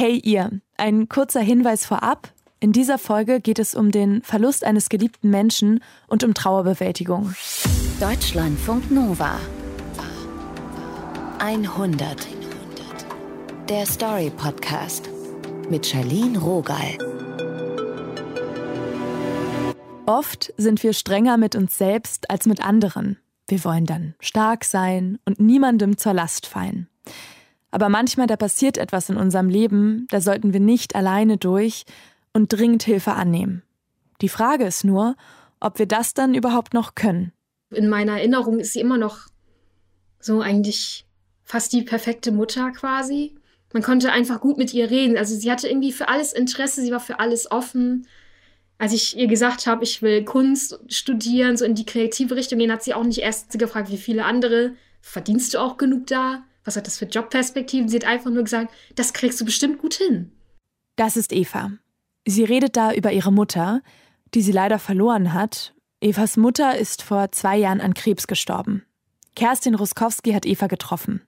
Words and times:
Hey 0.00 0.20
ihr, 0.22 0.52
ein 0.76 1.08
kurzer 1.08 1.40
Hinweis 1.40 1.84
vorab. 1.84 2.32
In 2.60 2.70
dieser 2.70 2.98
Folge 2.98 3.40
geht 3.40 3.58
es 3.58 3.74
um 3.74 3.90
den 3.90 4.22
Verlust 4.22 4.62
eines 4.62 4.90
geliebten 4.90 5.28
Menschen 5.28 5.82
und 6.06 6.22
um 6.22 6.34
Trauerbewältigung. 6.34 7.34
Deutschlandfunk 7.98 8.92
Nova 8.92 9.40
100 11.40 12.28
Der 13.68 13.86
Story 13.86 14.30
Podcast 14.36 15.10
mit 15.68 15.84
Charlene 15.84 16.38
Rogal. 16.38 16.96
Oft 20.06 20.54
sind 20.56 20.80
wir 20.84 20.92
strenger 20.92 21.38
mit 21.38 21.56
uns 21.56 21.76
selbst 21.76 22.30
als 22.30 22.46
mit 22.46 22.64
anderen. 22.64 23.18
Wir 23.48 23.64
wollen 23.64 23.84
dann 23.84 24.14
stark 24.20 24.64
sein 24.64 25.18
und 25.24 25.40
niemandem 25.40 25.98
zur 25.98 26.12
Last 26.12 26.46
fallen. 26.46 26.88
Aber 27.70 27.88
manchmal, 27.88 28.26
da 28.26 28.36
passiert 28.36 28.78
etwas 28.78 29.10
in 29.10 29.16
unserem 29.16 29.48
Leben, 29.48 30.06
da 30.10 30.20
sollten 30.20 30.52
wir 30.52 30.60
nicht 30.60 30.94
alleine 30.94 31.36
durch 31.36 31.84
und 32.32 32.52
dringend 32.52 32.82
Hilfe 32.82 33.12
annehmen. 33.12 33.62
Die 34.20 34.28
Frage 34.28 34.64
ist 34.64 34.84
nur, 34.84 35.16
ob 35.60 35.78
wir 35.78 35.86
das 35.86 36.14
dann 36.14 36.34
überhaupt 36.34 36.74
noch 36.74 36.94
können. 36.94 37.32
In 37.70 37.88
meiner 37.88 38.18
Erinnerung 38.18 38.58
ist 38.58 38.72
sie 38.72 38.80
immer 38.80 38.96
noch 38.96 39.26
so 40.20 40.40
eigentlich 40.40 41.04
fast 41.44 41.72
die 41.72 41.82
perfekte 41.82 42.32
Mutter 42.32 42.70
quasi. 42.70 43.34
Man 43.72 43.82
konnte 43.82 44.12
einfach 44.12 44.40
gut 44.40 44.56
mit 44.56 44.72
ihr 44.72 44.90
reden. 44.90 45.18
Also 45.18 45.34
sie 45.36 45.50
hatte 45.50 45.68
irgendwie 45.68 45.92
für 45.92 46.08
alles 46.08 46.32
Interesse, 46.32 46.80
sie 46.80 46.90
war 46.90 47.00
für 47.00 47.18
alles 47.18 47.50
offen 47.50 48.06
als 48.78 48.92
ich 48.92 49.16
ihr 49.16 49.26
gesagt 49.26 49.66
habe, 49.66 49.82
ich 49.82 50.02
will 50.02 50.24
Kunst 50.24 50.78
studieren, 50.88 51.56
so 51.56 51.64
in 51.64 51.74
die 51.74 51.84
kreative 51.84 52.36
Richtung 52.36 52.60
gehen, 52.60 52.72
hat 52.72 52.84
sie 52.84 52.94
auch 52.94 53.04
nicht 53.04 53.18
erst 53.18 53.58
gefragt, 53.58 53.90
wie 53.90 53.98
viele 53.98 54.24
andere, 54.24 54.72
verdienst 55.00 55.54
du 55.54 55.58
auch 55.58 55.76
genug 55.76 56.06
da? 56.06 56.44
Was 56.68 56.76
hat 56.76 56.86
das 56.86 56.98
für 56.98 57.06
Jobperspektiven? 57.06 57.88
Sie 57.88 57.96
hat 57.96 58.04
einfach 58.04 58.30
nur 58.30 58.44
gesagt, 58.44 58.74
das 58.94 59.14
kriegst 59.14 59.40
du 59.40 59.46
bestimmt 59.46 59.78
gut 59.78 59.94
hin. 59.94 60.32
Das 60.96 61.16
ist 61.16 61.32
Eva. 61.32 61.70
Sie 62.26 62.44
redet 62.44 62.76
da 62.76 62.92
über 62.92 63.10
ihre 63.10 63.32
Mutter, 63.32 63.80
die 64.34 64.42
sie 64.42 64.52
leider 64.52 64.78
verloren 64.78 65.32
hat. 65.32 65.72
Evas 66.02 66.36
Mutter 66.36 66.76
ist 66.76 67.00
vor 67.00 67.32
zwei 67.32 67.56
Jahren 67.56 67.80
an 67.80 67.94
Krebs 67.94 68.26
gestorben. 68.26 68.84
Kerstin 69.34 69.76
Ruskowski 69.76 70.32
hat 70.32 70.44
Eva 70.44 70.66
getroffen. 70.66 71.22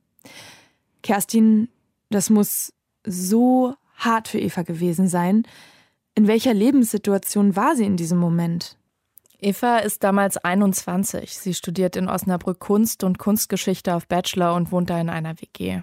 Kerstin, 1.03 1.71
das 2.11 2.29
muss 2.29 2.75
so 3.07 3.75
hart 3.95 4.29
für 4.29 4.41
Eva 4.41 4.61
gewesen 4.61 5.09
sein. 5.09 5.45
In 6.15 6.27
welcher 6.27 6.53
Lebenssituation 6.53 7.57
war 7.57 7.77
sie 7.77 7.87
in 7.87 7.97
diesem 7.97 8.19
Moment? 8.19 8.77
Eva 9.43 9.79
ist 9.79 10.05
damals 10.05 10.37
21. 10.37 11.37
Sie 11.37 11.55
studiert 11.55 11.97
in 11.97 12.09
Osnabrück 12.09 12.59
Kunst 12.59 13.05
und 13.05 13.19
Kunstgeschichte 13.19 13.95
auf 13.95 14.07
Bachelor 14.07 14.55
und 14.55 14.73
wohnt 14.73 14.91
da 14.91 15.01
in 15.01 15.09
einer 15.09 15.41
WG. 15.41 15.81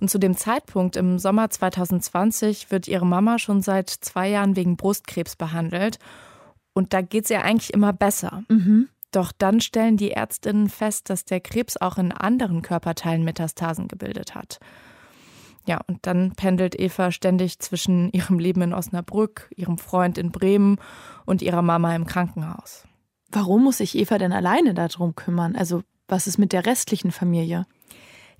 Und 0.00 0.10
zu 0.10 0.18
dem 0.18 0.36
Zeitpunkt 0.36 0.96
im 0.96 1.18
Sommer 1.18 1.50
2020 1.50 2.70
wird 2.70 2.88
ihre 2.88 3.06
Mama 3.06 3.38
schon 3.38 3.62
seit 3.62 3.88
zwei 3.88 4.28
Jahren 4.28 4.56
wegen 4.56 4.76
Brustkrebs 4.76 5.36
behandelt. 5.36 5.98
Und 6.72 6.92
da 6.92 7.00
geht 7.00 7.24
es 7.24 7.30
ihr 7.30 7.42
eigentlich 7.42 7.72
immer 7.72 7.92
besser. 7.92 8.44
Mhm. 8.48 8.88
Doch 9.10 9.32
dann 9.36 9.60
stellen 9.60 9.96
die 9.96 10.10
Ärztinnen 10.10 10.68
fest, 10.68 11.08
dass 11.10 11.24
der 11.24 11.40
Krebs 11.40 11.76
auch 11.76 11.98
in 11.98 12.12
anderen 12.12 12.62
Körperteilen 12.62 13.24
Metastasen 13.24 13.88
gebildet 13.88 14.34
hat. 14.34 14.60
Ja, 15.68 15.80
und 15.86 16.06
dann 16.06 16.32
pendelt 16.32 16.78
Eva 16.78 17.12
ständig 17.12 17.58
zwischen 17.58 18.10
ihrem 18.12 18.38
Leben 18.38 18.62
in 18.62 18.74
Osnabrück, 18.74 19.50
ihrem 19.54 19.78
Freund 19.78 20.18
in 20.18 20.32
Bremen 20.32 20.76
und 21.26 21.42
ihrer 21.42 21.62
Mama 21.62 21.94
im 21.94 22.06
Krankenhaus. 22.06 22.87
Warum 23.30 23.64
muss 23.64 23.78
sich 23.78 23.96
Eva 23.96 24.18
denn 24.18 24.32
alleine 24.32 24.74
darum 24.74 25.14
kümmern? 25.14 25.56
Also, 25.56 25.82
was 26.06 26.26
ist 26.26 26.38
mit 26.38 26.52
der 26.52 26.66
restlichen 26.66 27.10
Familie? 27.10 27.66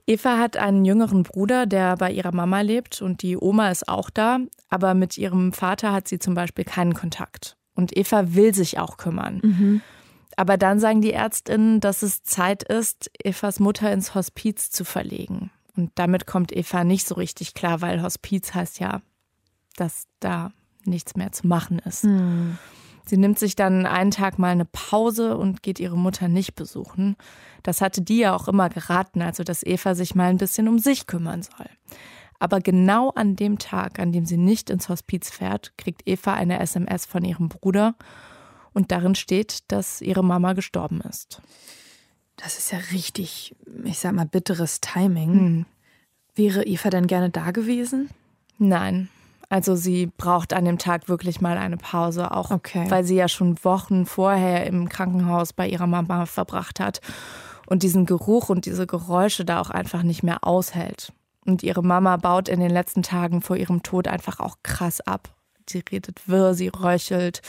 Eva 0.06 0.38
hat 0.38 0.56
einen 0.56 0.86
jüngeren 0.86 1.22
Bruder, 1.22 1.66
der 1.66 1.96
bei 1.96 2.10
ihrer 2.10 2.34
Mama 2.34 2.62
lebt 2.62 3.02
und 3.02 3.20
die 3.20 3.36
Oma 3.36 3.70
ist 3.70 3.88
auch 3.88 4.08
da, 4.08 4.38
aber 4.70 4.94
mit 4.94 5.18
ihrem 5.18 5.52
Vater 5.52 5.92
hat 5.92 6.08
sie 6.08 6.18
zum 6.18 6.32
Beispiel 6.32 6.64
keinen 6.64 6.94
Kontakt. 6.94 7.56
Und 7.74 7.94
Eva 7.94 8.34
will 8.34 8.54
sich 8.54 8.78
auch 8.78 8.96
kümmern. 8.96 9.40
Mhm. 9.42 9.80
Aber 10.36 10.56
dann 10.56 10.80
sagen 10.80 11.02
die 11.02 11.12
Ärztinnen, 11.12 11.80
dass 11.80 12.02
es 12.02 12.22
Zeit 12.22 12.62
ist, 12.62 13.10
Evas 13.22 13.60
Mutter 13.60 13.92
ins 13.92 14.14
Hospiz 14.14 14.70
zu 14.70 14.84
verlegen. 14.84 15.50
Und 15.76 15.92
damit 15.96 16.26
kommt 16.26 16.56
Eva 16.56 16.84
nicht 16.84 17.06
so 17.06 17.14
richtig 17.16 17.54
klar, 17.54 17.82
weil 17.82 18.02
Hospiz 18.02 18.54
heißt 18.54 18.80
ja, 18.80 19.02
dass 19.76 20.06
da 20.20 20.52
nichts 20.84 21.16
mehr 21.16 21.32
zu 21.32 21.46
machen 21.46 21.80
ist. 21.80 22.04
Mhm. 22.04 22.56
Sie 23.08 23.16
nimmt 23.16 23.38
sich 23.38 23.56
dann 23.56 23.86
einen 23.86 24.10
Tag 24.10 24.38
mal 24.38 24.50
eine 24.50 24.66
Pause 24.66 25.38
und 25.38 25.62
geht 25.62 25.80
ihre 25.80 25.96
Mutter 25.96 26.28
nicht 26.28 26.54
besuchen. 26.54 27.16
Das 27.62 27.80
hatte 27.80 28.02
die 28.02 28.18
ja 28.18 28.36
auch 28.36 28.48
immer 28.48 28.68
geraten, 28.68 29.22
also 29.22 29.44
dass 29.44 29.64
Eva 29.64 29.94
sich 29.94 30.14
mal 30.14 30.28
ein 30.28 30.36
bisschen 30.36 30.68
um 30.68 30.78
sich 30.78 31.06
kümmern 31.06 31.42
soll. 31.42 31.70
Aber 32.38 32.60
genau 32.60 33.08
an 33.10 33.34
dem 33.34 33.58
Tag, 33.58 33.98
an 33.98 34.12
dem 34.12 34.26
sie 34.26 34.36
nicht 34.36 34.68
ins 34.68 34.90
Hospiz 34.90 35.30
fährt, 35.30 35.72
kriegt 35.78 36.02
Eva 36.06 36.34
eine 36.34 36.60
SMS 36.60 37.06
von 37.06 37.24
ihrem 37.24 37.48
Bruder 37.48 37.94
und 38.74 38.92
darin 38.92 39.14
steht, 39.14 39.72
dass 39.72 40.02
ihre 40.02 40.22
Mama 40.22 40.52
gestorben 40.52 41.00
ist. 41.00 41.40
Das 42.36 42.58
ist 42.58 42.72
ja 42.72 42.78
richtig, 42.92 43.56
ich 43.84 43.98
sag 43.98 44.12
mal, 44.12 44.26
bitteres 44.26 44.82
Timing. 44.82 45.32
Hm. 45.32 45.66
Wäre 46.34 46.64
Eva 46.64 46.90
denn 46.90 47.06
gerne 47.06 47.30
da 47.30 47.52
gewesen? 47.52 48.10
Nein. 48.58 49.08
Also 49.48 49.76
sie 49.76 50.06
braucht 50.06 50.52
an 50.52 50.66
dem 50.66 50.78
Tag 50.78 51.08
wirklich 51.08 51.40
mal 51.40 51.56
eine 51.56 51.78
Pause, 51.78 52.32
auch 52.32 52.50
okay. 52.50 52.90
weil 52.90 53.04
sie 53.04 53.16
ja 53.16 53.28
schon 53.28 53.62
Wochen 53.64 54.04
vorher 54.04 54.66
im 54.66 54.88
Krankenhaus 54.88 55.52
bei 55.52 55.66
ihrer 55.66 55.86
Mama 55.86 56.26
verbracht 56.26 56.80
hat 56.80 57.00
und 57.66 57.82
diesen 57.82 58.04
Geruch 58.04 58.50
und 58.50 58.66
diese 58.66 58.86
Geräusche 58.86 59.44
da 59.44 59.60
auch 59.60 59.70
einfach 59.70 60.02
nicht 60.02 60.22
mehr 60.22 60.44
aushält. 60.44 61.12
Und 61.46 61.62
ihre 61.62 61.82
Mama 61.82 62.18
baut 62.18 62.48
in 62.48 62.60
den 62.60 62.70
letzten 62.70 63.02
Tagen 63.02 63.40
vor 63.40 63.56
ihrem 63.56 63.82
Tod 63.82 64.06
einfach 64.06 64.38
auch 64.38 64.56
krass 64.62 65.00
ab. 65.00 65.34
Sie 65.68 65.82
redet 65.90 66.28
wirr, 66.28 66.52
sie 66.52 66.68
röchelt 66.68 67.40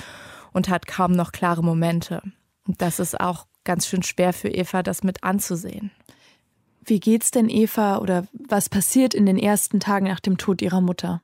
und 0.54 0.70
hat 0.70 0.88
kaum 0.88 1.12
noch 1.12 1.34
klare 1.34 1.64
Momente. 1.64 2.22
Und 2.66 2.82
das 2.82 3.00
ist 3.00 3.20
auch 3.20 3.46
ganz 3.66 3.88
schön 3.88 4.04
schwer 4.04 4.32
für 4.32 4.50
Eva, 4.50 4.84
das 4.84 5.04
mit 5.04 5.24
anzusehen. 5.24 5.92
Wie 6.84 7.00
geht's 7.00 7.32
denn 7.32 7.50
Eva 7.50 7.98
oder 7.98 8.26
was 8.32 8.70
passiert 8.70 9.14
in 9.14 9.26
den 9.26 9.38
ersten 9.38 9.80
Tagen 9.80 10.08
nach 10.08 10.22
dem 10.22 10.38
Tod 10.38 10.62
ihrer 10.62 10.82
Mutter? 10.82 11.22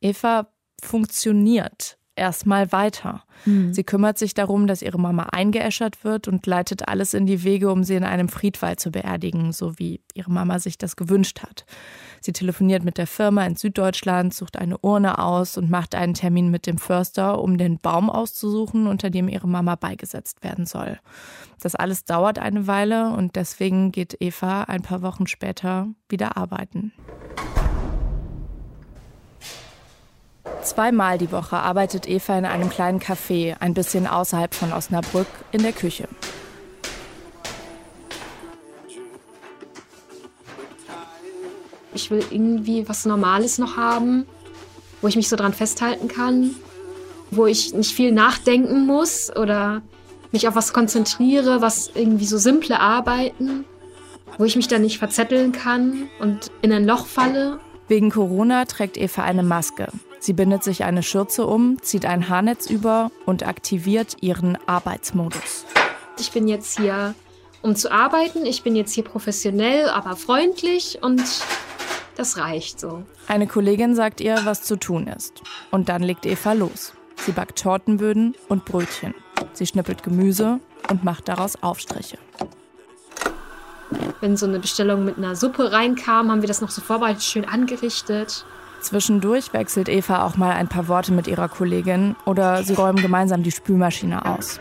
Eva 0.00 0.48
funktioniert 0.82 1.98
erstmal 2.16 2.72
weiter. 2.72 3.22
Mhm. 3.44 3.72
Sie 3.72 3.84
kümmert 3.84 4.18
sich 4.18 4.34
darum, 4.34 4.66
dass 4.66 4.82
ihre 4.82 4.98
Mama 4.98 5.24
eingeäschert 5.30 6.02
wird 6.02 6.26
und 6.26 6.46
leitet 6.46 6.88
alles 6.88 7.14
in 7.14 7.26
die 7.26 7.44
Wege, 7.44 7.70
um 7.70 7.84
sie 7.84 7.94
in 7.94 8.04
einem 8.04 8.28
Friedwald 8.28 8.80
zu 8.80 8.90
beerdigen, 8.90 9.52
so 9.52 9.78
wie 9.78 10.00
ihre 10.14 10.32
Mama 10.32 10.58
sich 10.58 10.78
das 10.78 10.96
gewünscht 10.96 11.42
hat. 11.42 11.66
Sie 12.22 12.32
telefoniert 12.32 12.82
mit 12.82 12.98
der 12.98 13.06
Firma 13.06 13.44
in 13.44 13.54
Süddeutschland, 13.54 14.34
sucht 14.34 14.56
eine 14.56 14.78
Urne 14.78 15.18
aus 15.18 15.58
und 15.58 15.70
macht 15.70 15.94
einen 15.94 16.14
Termin 16.14 16.50
mit 16.50 16.66
dem 16.66 16.78
Förster, 16.78 17.40
um 17.40 17.58
den 17.58 17.78
Baum 17.78 18.10
auszusuchen, 18.10 18.86
unter 18.86 19.10
dem 19.10 19.28
ihre 19.28 19.46
Mama 19.46 19.76
beigesetzt 19.76 20.42
werden 20.42 20.66
soll. 20.66 20.98
Das 21.60 21.74
alles 21.74 22.04
dauert 22.04 22.38
eine 22.38 22.66
Weile 22.66 23.10
und 23.10 23.36
deswegen 23.36 23.92
geht 23.92 24.16
Eva 24.20 24.62
ein 24.62 24.82
paar 24.82 25.02
Wochen 25.02 25.26
später 25.26 25.88
wieder 26.08 26.36
arbeiten. 26.36 26.92
Zweimal 30.66 31.16
die 31.16 31.30
Woche 31.30 31.56
arbeitet 31.56 32.08
Eva 32.08 32.36
in 32.36 32.44
einem 32.44 32.70
kleinen 32.70 32.98
Café, 32.98 33.54
ein 33.60 33.72
bisschen 33.72 34.08
außerhalb 34.08 34.52
von 34.52 34.72
Osnabrück, 34.72 35.28
in 35.52 35.62
der 35.62 35.72
Küche. 35.72 36.08
Ich 41.94 42.10
will 42.10 42.24
irgendwie 42.32 42.88
was 42.88 43.06
Normales 43.06 43.58
noch 43.58 43.76
haben, 43.76 44.26
wo 45.00 45.06
ich 45.06 45.14
mich 45.14 45.28
so 45.28 45.36
dran 45.36 45.54
festhalten 45.54 46.08
kann, 46.08 46.56
wo 47.30 47.46
ich 47.46 47.72
nicht 47.72 47.94
viel 47.94 48.10
nachdenken 48.10 48.86
muss 48.86 49.34
oder 49.34 49.82
mich 50.32 50.48
auf 50.48 50.56
was 50.56 50.72
konzentriere, 50.72 51.60
was 51.60 51.92
irgendwie 51.94 52.26
so 52.26 52.38
simple 52.38 52.80
Arbeiten, 52.80 53.64
wo 54.36 54.44
ich 54.44 54.56
mich 54.56 54.66
dann 54.66 54.82
nicht 54.82 54.98
verzetteln 54.98 55.52
kann 55.52 56.08
und 56.18 56.50
in 56.60 56.72
ein 56.72 56.84
Loch 56.84 57.06
falle. 57.06 57.60
Wegen 57.86 58.10
Corona 58.10 58.64
trägt 58.64 58.96
Eva 58.96 59.22
eine 59.22 59.44
Maske. 59.44 59.86
Sie 60.26 60.32
bindet 60.32 60.64
sich 60.64 60.82
eine 60.82 61.04
Schürze 61.04 61.46
um, 61.46 61.80
zieht 61.82 62.04
ein 62.04 62.28
Haarnetz 62.28 62.68
über 62.68 63.12
und 63.26 63.46
aktiviert 63.46 64.16
ihren 64.22 64.58
Arbeitsmodus. 64.66 65.64
Ich 66.18 66.32
bin 66.32 66.48
jetzt 66.48 66.80
hier, 66.80 67.14
um 67.62 67.76
zu 67.76 67.92
arbeiten. 67.92 68.44
Ich 68.44 68.64
bin 68.64 68.74
jetzt 68.74 68.92
hier 68.92 69.04
professionell, 69.04 69.88
aber 69.88 70.16
freundlich 70.16 70.98
und 71.00 71.22
das 72.16 72.38
reicht 72.38 72.80
so. 72.80 73.04
Eine 73.28 73.46
Kollegin 73.46 73.94
sagt 73.94 74.20
ihr, 74.20 74.40
was 74.42 74.64
zu 74.64 74.74
tun 74.74 75.06
ist. 75.06 75.42
Und 75.70 75.88
dann 75.88 76.02
legt 76.02 76.26
Eva 76.26 76.54
los. 76.54 76.92
Sie 77.18 77.30
backt 77.30 77.62
Tortenböden 77.62 78.34
und 78.48 78.64
Brötchen. 78.64 79.14
Sie 79.52 79.64
schnippelt 79.68 80.02
Gemüse 80.02 80.58
und 80.90 81.04
macht 81.04 81.28
daraus 81.28 81.62
Aufstriche. 81.62 82.18
Wenn 84.20 84.36
so 84.36 84.46
eine 84.46 84.58
Bestellung 84.58 85.04
mit 85.04 85.18
einer 85.18 85.36
Suppe 85.36 85.70
reinkam, 85.70 86.32
haben 86.32 86.42
wir 86.42 86.48
das 86.48 86.60
noch 86.60 86.70
so 86.70 86.80
vorbereitet, 86.80 87.22
schön 87.22 87.44
angerichtet. 87.44 88.44
Zwischendurch 88.86 89.52
wechselt 89.52 89.88
Eva 89.88 90.24
auch 90.24 90.36
mal 90.36 90.52
ein 90.52 90.68
paar 90.68 90.86
Worte 90.86 91.12
mit 91.12 91.26
ihrer 91.26 91.48
Kollegin 91.48 92.14
oder 92.24 92.62
sie 92.62 92.74
räumen 92.74 93.02
gemeinsam 93.02 93.42
die 93.42 93.50
Spülmaschine 93.50 94.24
aus. 94.24 94.60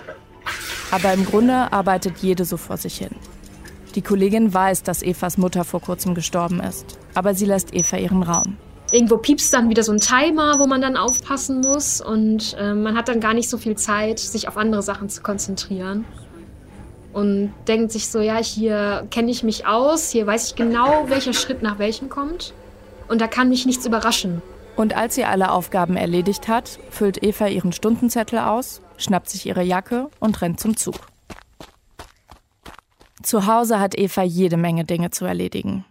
Aber 0.89 1.13
im 1.13 1.27
Grunde 1.27 1.71
arbeitet 1.71 2.17
jede 2.23 2.43
so 2.43 2.57
vor 2.57 2.77
sich 2.77 2.97
hin. 2.97 3.11
Die 3.93 4.01
Kollegin 4.01 4.51
weiß, 4.51 4.81
dass 4.81 5.03
Evas 5.03 5.37
Mutter 5.37 5.63
vor 5.63 5.79
kurzem 5.79 6.15
gestorben 6.15 6.59
ist, 6.59 6.97
aber 7.13 7.35
sie 7.35 7.45
lässt 7.45 7.75
Eva 7.75 7.97
ihren 7.97 8.23
Raum. 8.23 8.57
Irgendwo 8.91 9.17
piepst 9.17 9.53
dann 9.53 9.69
wieder 9.69 9.83
so 9.83 9.91
ein 9.91 9.99
Timer, 9.99 10.57
wo 10.57 10.65
man 10.65 10.81
dann 10.81 10.97
aufpassen 10.97 11.61
muss. 11.61 12.01
Und 12.01 12.55
äh, 12.59 12.73
man 12.73 12.97
hat 12.97 13.09
dann 13.09 13.19
gar 13.19 13.35
nicht 13.35 13.47
so 13.47 13.59
viel 13.59 13.75
Zeit, 13.75 14.17
sich 14.17 14.47
auf 14.47 14.57
andere 14.57 14.81
Sachen 14.81 15.07
zu 15.07 15.21
konzentrieren. 15.21 16.03
Und 17.13 17.53
denkt 17.67 17.91
sich 17.91 18.07
so, 18.07 18.21
ja, 18.21 18.37
hier 18.37 19.05
kenne 19.11 19.29
ich 19.29 19.43
mich 19.43 19.67
aus, 19.67 20.09
hier 20.09 20.25
weiß 20.25 20.47
ich 20.47 20.55
genau, 20.55 21.05
welcher 21.09 21.33
Schritt 21.33 21.61
nach 21.61 21.77
welchem 21.77 22.09
kommt. 22.09 22.55
Und 23.07 23.21
da 23.21 23.27
kann 23.27 23.49
mich 23.49 23.65
nichts 23.65 23.85
überraschen. 23.85 24.41
Und 24.75 24.95
als 24.95 25.15
sie 25.15 25.23
alle 25.23 25.51
Aufgaben 25.51 25.95
erledigt 25.95 26.47
hat, 26.47 26.79
füllt 26.89 27.23
Eva 27.23 27.47
ihren 27.47 27.71
Stundenzettel 27.71 28.39
aus, 28.39 28.81
schnappt 28.97 29.29
sich 29.29 29.45
ihre 29.45 29.63
Jacke 29.63 30.09
und 30.19 30.41
rennt 30.41 30.59
zum 30.59 30.75
Zug. 30.75 30.95
Zu 33.23 33.47
Hause 33.47 33.79
hat 33.79 33.97
Eva 33.97 34.23
jede 34.23 34.57
Menge 34.57 34.85
Dinge 34.85 35.11
zu 35.11 35.25
erledigen. 35.25 35.85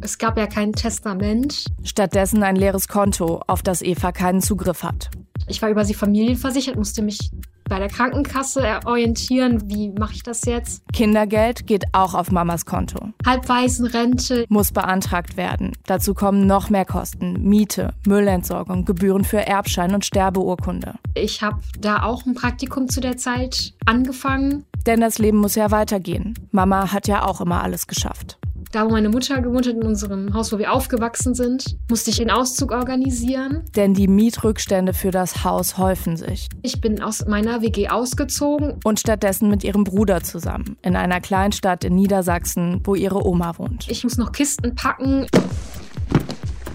Es 0.00 0.16
gab 0.16 0.38
ja 0.38 0.46
kein 0.46 0.72
Testament. 0.72 1.66
Stattdessen 1.84 2.42
ein 2.42 2.56
leeres 2.56 2.88
Konto, 2.88 3.42
auf 3.46 3.62
das 3.62 3.82
Eva 3.82 4.12
keinen 4.12 4.40
Zugriff 4.40 4.82
hat. 4.82 5.10
Ich 5.48 5.60
war 5.60 5.68
über 5.68 5.84
sie 5.84 5.94
familienversichert, 5.94 6.76
musste 6.76 7.02
mich 7.02 7.30
bei 7.70 7.78
der 7.78 7.88
Krankenkasse 7.88 8.80
orientieren. 8.84 9.62
Wie 9.70 9.88
mache 9.90 10.12
ich 10.14 10.22
das 10.22 10.44
jetzt? 10.44 10.82
Kindergeld 10.92 11.66
geht 11.66 11.84
auch 11.92 12.14
auf 12.14 12.30
Mamas 12.30 12.66
Konto. 12.66 12.98
Halbwaisenrente 13.24 14.44
muss 14.48 14.72
beantragt 14.72 15.38
werden. 15.38 15.72
Dazu 15.86 16.12
kommen 16.12 16.46
noch 16.46 16.68
mehr 16.68 16.84
Kosten. 16.84 17.48
Miete, 17.48 17.94
Müllentsorgung, 18.06 18.84
Gebühren 18.84 19.24
für 19.24 19.46
Erbschein 19.46 19.94
und 19.94 20.04
Sterbeurkunde. 20.04 20.96
Ich 21.14 21.42
habe 21.42 21.60
da 21.78 22.02
auch 22.02 22.26
ein 22.26 22.34
Praktikum 22.34 22.88
zu 22.88 23.00
der 23.00 23.16
Zeit 23.16 23.72
angefangen. 23.86 24.66
Denn 24.86 25.00
das 25.00 25.18
Leben 25.18 25.38
muss 25.38 25.54
ja 25.54 25.70
weitergehen. 25.70 26.34
Mama 26.50 26.92
hat 26.92 27.06
ja 27.06 27.24
auch 27.24 27.40
immer 27.40 27.62
alles 27.62 27.86
geschafft. 27.86 28.39
Da, 28.72 28.84
wo 28.84 28.90
meine 28.90 29.08
Mutter 29.08 29.40
gewohnt 29.40 29.66
hat, 29.66 29.74
in 29.74 29.82
unserem 29.82 30.32
Haus, 30.32 30.52
wo 30.52 30.58
wir 30.58 30.72
aufgewachsen 30.72 31.34
sind, 31.34 31.76
musste 31.88 32.10
ich 32.10 32.18
den 32.18 32.30
Auszug 32.30 32.70
organisieren. 32.70 33.64
Denn 33.74 33.94
die 33.94 34.06
Mietrückstände 34.06 34.94
für 34.94 35.10
das 35.10 35.42
Haus 35.42 35.76
häufen 35.76 36.16
sich. 36.16 36.48
Ich 36.62 36.80
bin 36.80 37.02
aus 37.02 37.26
meiner 37.26 37.62
WG 37.62 37.88
ausgezogen. 37.88 38.78
Und 38.84 39.00
stattdessen 39.00 39.50
mit 39.50 39.64
ihrem 39.64 39.82
Bruder 39.82 40.22
zusammen. 40.22 40.76
In 40.82 40.94
einer 40.94 41.20
Kleinstadt 41.20 41.82
in 41.82 41.96
Niedersachsen, 41.96 42.80
wo 42.84 42.94
ihre 42.94 43.26
Oma 43.26 43.58
wohnt. 43.58 43.90
Ich 43.90 44.04
muss 44.04 44.16
noch 44.18 44.30
Kisten 44.30 44.76
packen. 44.76 45.26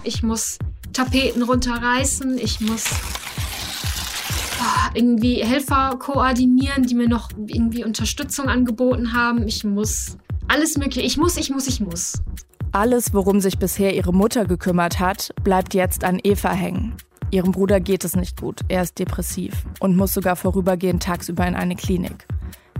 Ich 0.03 0.21
muss 0.21 0.59
Tapeten 0.91 1.43
runterreißen. 1.43 2.37
Ich 2.39 2.59
muss 2.59 2.83
ah, 4.59 4.89
irgendwie 4.93 5.45
Helfer 5.45 5.95
koordinieren, 5.97 6.85
die 6.85 6.95
mir 6.95 7.07
noch 7.07 7.29
irgendwie 7.47 7.85
Unterstützung 7.85 8.49
angeboten 8.49 9.13
haben. 9.13 9.47
Ich 9.47 9.63
muss 9.63 10.17
alles 10.47 10.77
Mögliche. 10.77 11.01
Ich 11.01 11.17
muss, 11.17 11.37
ich 11.37 11.49
muss, 11.49 11.67
ich 11.67 11.79
muss. 11.79 12.21
Alles, 12.71 13.13
worum 13.13 13.39
sich 13.39 13.57
bisher 13.57 13.95
ihre 13.95 14.13
Mutter 14.13 14.45
gekümmert 14.45 14.99
hat, 14.99 15.33
bleibt 15.43 15.73
jetzt 15.73 16.03
an 16.03 16.19
Eva 16.23 16.51
hängen. 16.51 16.95
Ihrem 17.31 17.51
Bruder 17.51 17.79
geht 17.79 18.03
es 18.03 18.15
nicht 18.15 18.39
gut, 18.39 18.61
er 18.67 18.83
ist 18.83 18.99
depressiv 18.99 19.65
und 19.79 19.97
muss 19.97 20.13
sogar 20.13 20.35
vorübergehend 20.35 21.03
tagsüber 21.03 21.47
in 21.47 21.55
eine 21.55 21.75
Klinik. 21.75 22.27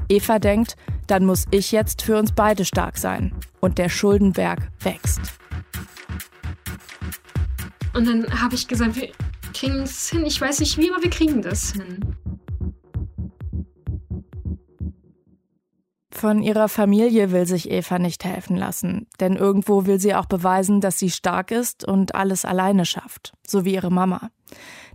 Eva 0.07 0.39
denkt, 0.39 0.75
dann 1.07 1.25
muss 1.25 1.45
ich 1.51 1.71
jetzt 1.71 2.01
für 2.01 2.17
uns 2.17 2.31
beide 2.31 2.65
stark 2.65 2.97
sein. 2.97 3.33
Und 3.59 3.77
der 3.77 3.89
Schuldenberg 3.89 4.69
wächst. 4.81 5.21
Und 7.93 8.07
dann 8.07 8.41
habe 8.41 8.55
ich 8.55 8.67
gesagt, 8.67 8.95
wir 8.97 9.09
kriegen 9.53 9.81
es 9.81 10.09
hin. 10.09 10.25
Ich 10.25 10.39
weiß 10.39 10.59
nicht 10.59 10.77
wie, 10.77 10.91
aber 10.91 11.01
wir 11.01 11.09
kriegen 11.09 11.41
das 11.41 11.71
hin. 11.71 12.14
Von 16.15 16.41
ihrer 16.41 16.69
Familie 16.69 17.33
will 17.33 17.45
sich 17.45 17.69
Eva 17.69 17.99
nicht 17.99 18.23
helfen 18.23 18.55
lassen, 18.55 19.05
denn 19.19 19.35
irgendwo 19.35 19.85
will 19.85 19.99
sie 19.99 20.15
auch 20.15 20.27
beweisen, 20.27 20.79
dass 20.79 20.97
sie 20.97 21.11
stark 21.11 21.51
ist 21.51 21.85
und 21.85 22.15
alles 22.15 22.45
alleine 22.45 22.85
schafft, 22.85 23.33
so 23.45 23.65
wie 23.65 23.73
ihre 23.73 23.91
Mama. 23.91 24.29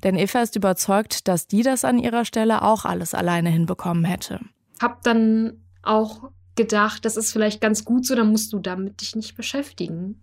Denn 0.02 0.16
Eva 0.16 0.40
ist 0.40 0.56
überzeugt, 0.56 1.28
dass 1.28 1.46
die 1.46 1.62
das 1.62 1.84
an 1.84 1.98
ihrer 1.98 2.24
Stelle 2.24 2.62
auch 2.62 2.86
alles 2.86 3.12
alleine 3.12 3.50
hinbekommen 3.50 4.06
hätte. 4.06 4.40
Hab 4.80 5.02
dann 5.02 5.62
auch 5.82 6.30
gedacht, 6.56 7.04
das 7.04 7.18
ist 7.18 7.32
vielleicht 7.32 7.60
ganz 7.60 7.84
gut 7.84 8.06
so, 8.06 8.14
dann 8.14 8.30
musst 8.30 8.54
du 8.54 8.58
damit 8.58 9.02
dich 9.02 9.14
nicht 9.14 9.36
beschäftigen. 9.36 10.22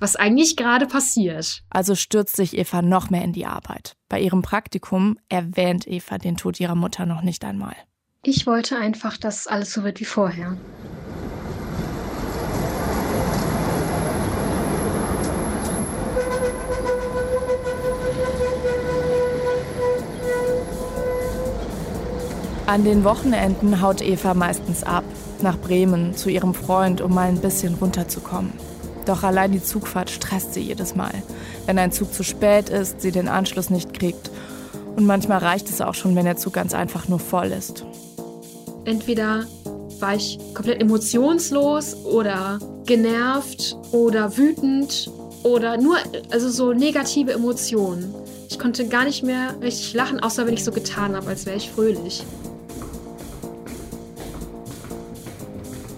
Was 0.00 0.16
eigentlich 0.16 0.56
gerade 0.56 0.86
passiert. 0.86 1.62
Also 1.68 1.94
stürzt 1.94 2.36
sich 2.36 2.56
Eva 2.56 2.80
noch 2.80 3.10
mehr 3.10 3.22
in 3.22 3.34
die 3.34 3.44
Arbeit. 3.44 3.96
Bei 4.08 4.18
ihrem 4.18 4.40
Praktikum 4.40 5.18
erwähnt 5.28 5.86
Eva 5.86 6.16
den 6.16 6.38
Tod 6.38 6.58
ihrer 6.58 6.74
Mutter 6.74 7.04
noch 7.04 7.20
nicht 7.20 7.44
einmal. 7.44 7.76
Ich 8.24 8.46
wollte 8.46 8.76
einfach, 8.76 9.16
dass 9.16 9.48
alles 9.48 9.72
so 9.72 9.82
wird 9.82 9.98
wie 9.98 10.04
vorher. 10.04 10.56
An 22.66 22.84
den 22.84 23.02
Wochenenden 23.02 23.82
haut 23.82 24.00
Eva 24.00 24.34
meistens 24.34 24.84
ab, 24.84 25.02
nach 25.42 25.58
Bremen 25.58 26.16
zu 26.16 26.30
ihrem 26.30 26.54
Freund, 26.54 27.00
um 27.00 27.12
mal 27.12 27.26
ein 27.26 27.40
bisschen 27.40 27.74
runterzukommen. 27.74 28.52
Doch 29.04 29.24
allein 29.24 29.50
die 29.50 29.64
Zugfahrt 29.64 30.10
stresst 30.10 30.54
sie 30.54 30.60
jedes 30.60 30.94
Mal. 30.94 31.24
Wenn 31.66 31.76
ein 31.76 31.90
Zug 31.90 32.14
zu 32.14 32.22
spät 32.22 32.68
ist, 32.68 33.00
sie 33.00 33.10
den 33.10 33.26
Anschluss 33.26 33.68
nicht 33.68 33.92
kriegt. 33.92 34.30
Und 34.94 35.06
manchmal 35.06 35.38
reicht 35.38 35.68
es 35.68 35.80
auch 35.80 35.94
schon, 35.94 36.14
wenn 36.14 36.26
der 36.26 36.36
Zug 36.36 36.52
ganz 36.52 36.72
einfach 36.72 37.08
nur 37.08 37.18
voll 37.18 37.48
ist. 37.48 37.84
Entweder 38.84 39.46
war 40.00 40.16
ich 40.16 40.38
komplett 40.54 40.80
emotionslos 40.80 41.94
oder 42.04 42.58
genervt 42.84 43.76
oder 43.92 44.36
wütend 44.36 45.10
oder 45.44 45.76
nur, 45.76 45.96
also 46.30 46.50
so 46.50 46.72
negative 46.72 47.32
Emotionen. 47.32 48.12
Ich 48.50 48.58
konnte 48.58 48.86
gar 48.88 49.04
nicht 49.04 49.22
mehr 49.22 49.54
richtig 49.60 49.94
lachen, 49.94 50.20
außer 50.20 50.46
wenn 50.46 50.54
ich 50.54 50.64
so 50.64 50.72
getan 50.72 51.14
habe, 51.14 51.28
als 51.28 51.46
wäre 51.46 51.56
ich 51.56 51.70
fröhlich. 51.70 52.24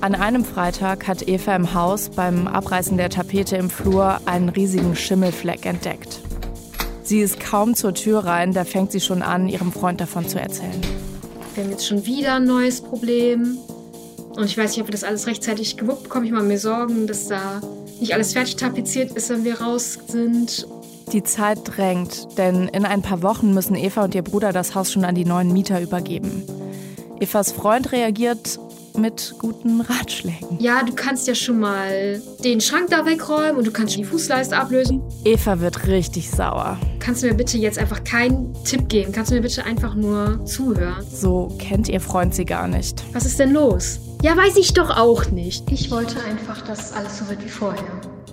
An 0.02 0.14
einem 0.14 0.44
Freitag 0.44 1.08
hat 1.08 1.26
Eva 1.26 1.56
im 1.56 1.72
Haus 1.72 2.10
beim 2.10 2.46
Abreißen 2.46 2.98
der 2.98 3.08
Tapete 3.08 3.56
im 3.56 3.70
Flur 3.70 4.18
einen 4.26 4.50
riesigen 4.50 4.94
Schimmelfleck 4.94 5.64
entdeckt. 5.64 6.20
Sie 7.02 7.20
ist 7.20 7.40
kaum 7.40 7.74
zur 7.74 7.94
Tür 7.94 8.26
rein, 8.26 8.52
da 8.52 8.64
fängt 8.64 8.92
sie 8.92 9.00
schon 9.00 9.22
an, 9.22 9.48
ihrem 9.48 9.72
Freund 9.72 10.02
davon 10.02 10.28
zu 10.28 10.38
erzählen 10.38 10.93
wir 11.54 11.62
haben 11.62 11.70
jetzt 11.70 11.86
schon 11.86 12.04
wieder 12.04 12.34
ein 12.34 12.44
neues 12.44 12.80
Problem. 12.80 13.58
Und 14.36 14.44
ich 14.44 14.58
weiß 14.58 14.72
nicht, 14.72 14.80
ob 14.80 14.88
wir 14.88 14.92
das 14.92 15.04
alles 15.04 15.26
rechtzeitig 15.26 15.76
gewuppt 15.76 16.04
bekommen. 16.04 16.26
Ich 16.26 16.32
mache 16.32 16.44
mir 16.44 16.58
Sorgen, 16.58 17.06
dass 17.06 17.28
da 17.28 17.60
nicht 18.00 18.12
alles 18.12 18.32
fertig 18.32 18.56
tapeziert 18.56 19.12
ist, 19.12 19.30
wenn 19.30 19.44
wir 19.44 19.60
raus 19.60 19.98
sind. 20.08 20.66
Die 21.12 21.22
Zeit 21.22 21.60
drängt, 21.64 22.26
denn 22.38 22.68
in 22.68 22.84
ein 22.84 23.02
paar 23.02 23.22
Wochen 23.22 23.54
müssen 23.54 23.76
Eva 23.76 24.04
und 24.04 24.14
ihr 24.14 24.22
Bruder 24.22 24.52
das 24.52 24.74
Haus 24.74 24.90
schon 24.90 25.04
an 25.04 25.14
die 25.14 25.24
neuen 25.24 25.52
Mieter 25.52 25.80
übergeben. 25.80 26.42
Evas 27.20 27.52
Freund 27.52 27.92
reagiert 27.92 28.58
mit 28.96 29.34
guten 29.38 29.80
Ratschlägen. 29.80 30.58
Ja, 30.60 30.82
du 30.82 30.94
kannst 30.94 31.26
ja 31.26 31.34
schon 31.34 31.60
mal 31.60 32.20
den 32.42 32.60
Schrank 32.60 32.88
da 32.90 33.04
wegräumen 33.06 33.56
und 33.56 33.66
du 33.66 33.70
kannst 33.70 33.96
die 33.96 34.04
Fußleiste 34.04 34.56
ablösen. 34.56 35.02
Eva 35.24 35.60
wird 35.60 35.86
richtig 35.86 36.30
sauer. 36.30 36.78
Kannst 37.00 37.22
du 37.22 37.26
mir 37.26 37.34
bitte 37.34 37.58
jetzt 37.58 37.78
einfach 37.78 38.04
keinen 38.04 38.54
Tipp 38.64 38.88
geben? 38.88 39.12
Kannst 39.12 39.30
du 39.30 39.34
mir 39.34 39.42
bitte 39.42 39.64
einfach 39.64 39.94
nur 39.94 40.44
zuhören? 40.44 41.04
So 41.10 41.54
kennt 41.58 41.88
ihr 41.88 42.00
Freund 42.00 42.34
sie 42.34 42.44
gar 42.44 42.68
nicht. 42.68 43.02
Was 43.12 43.26
ist 43.26 43.38
denn 43.38 43.52
los? 43.52 44.00
Ja, 44.22 44.36
weiß 44.36 44.56
ich 44.56 44.72
doch 44.72 44.96
auch 44.96 45.30
nicht. 45.30 45.70
Ich 45.70 45.90
wollte 45.90 46.16
einfach, 46.24 46.62
dass 46.62 46.92
alles 46.92 47.18
so 47.18 47.28
wird 47.28 47.44
wie 47.44 47.48
vorher. 47.48 47.84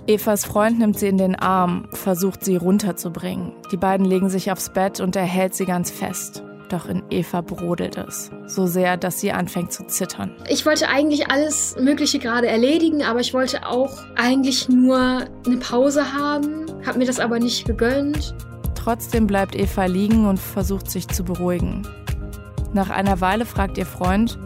Evas 0.06 0.44
Freund 0.44 0.78
nimmt 0.78 0.98
sie 0.98 1.06
in 1.06 1.18
den 1.18 1.36
Arm, 1.36 1.86
versucht 1.92 2.44
sie 2.44 2.56
runterzubringen. 2.56 3.52
Die 3.70 3.76
beiden 3.76 4.04
legen 4.06 4.28
sich 4.30 4.50
aufs 4.50 4.72
Bett 4.72 5.00
und 5.00 5.14
er 5.16 5.24
hält 5.24 5.54
sie 5.54 5.64
ganz 5.64 5.90
fest. 5.90 6.42
Doch 6.72 6.86
in 6.86 7.02
Eva 7.10 7.42
brodelt 7.42 7.98
es. 7.98 8.30
So 8.46 8.66
sehr, 8.66 8.96
dass 8.96 9.20
sie 9.20 9.30
anfängt 9.30 9.74
zu 9.74 9.84
zittern. 9.84 10.34
Ich 10.48 10.64
wollte 10.64 10.88
eigentlich 10.88 11.30
alles 11.30 11.76
Mögliche 11.78 12.18
gerade 12.18 12.46
erledigen, 12.46 13.02
aber 13.02 13.20
ich 13.20 13.34
wollte 13.34 13.66
auch 13.66 13.92
eigentlich 14.16 14.70
nur 14.70 15.26
eine 15.44 15.56
Pause 15.58 16.14
haben, 16.14 16.64
habe 16.86 16.98
mir 16.98 17.04
das 17.04 17.20
aber 17.20 17.38
nicht 17.40 17.66
gegönnt. 17.66 18.34
Trotzdem 18.74 19.26
bleibt 19.26 19.54
Eva 19.54 19.84
liegen 19.84 20.26
und 20.26 20.38
versucht 20.38 20.90
sich 20.90 21.06
zu 21.08 21.24
beruhigen. 21.24 21.86
Nach 22.72 22.88
einer 22.88 23.20
Weile 23.20 23.44
fragt 23.44 23.76
ihr 23.76 23.84
Freund, 23.84 24.38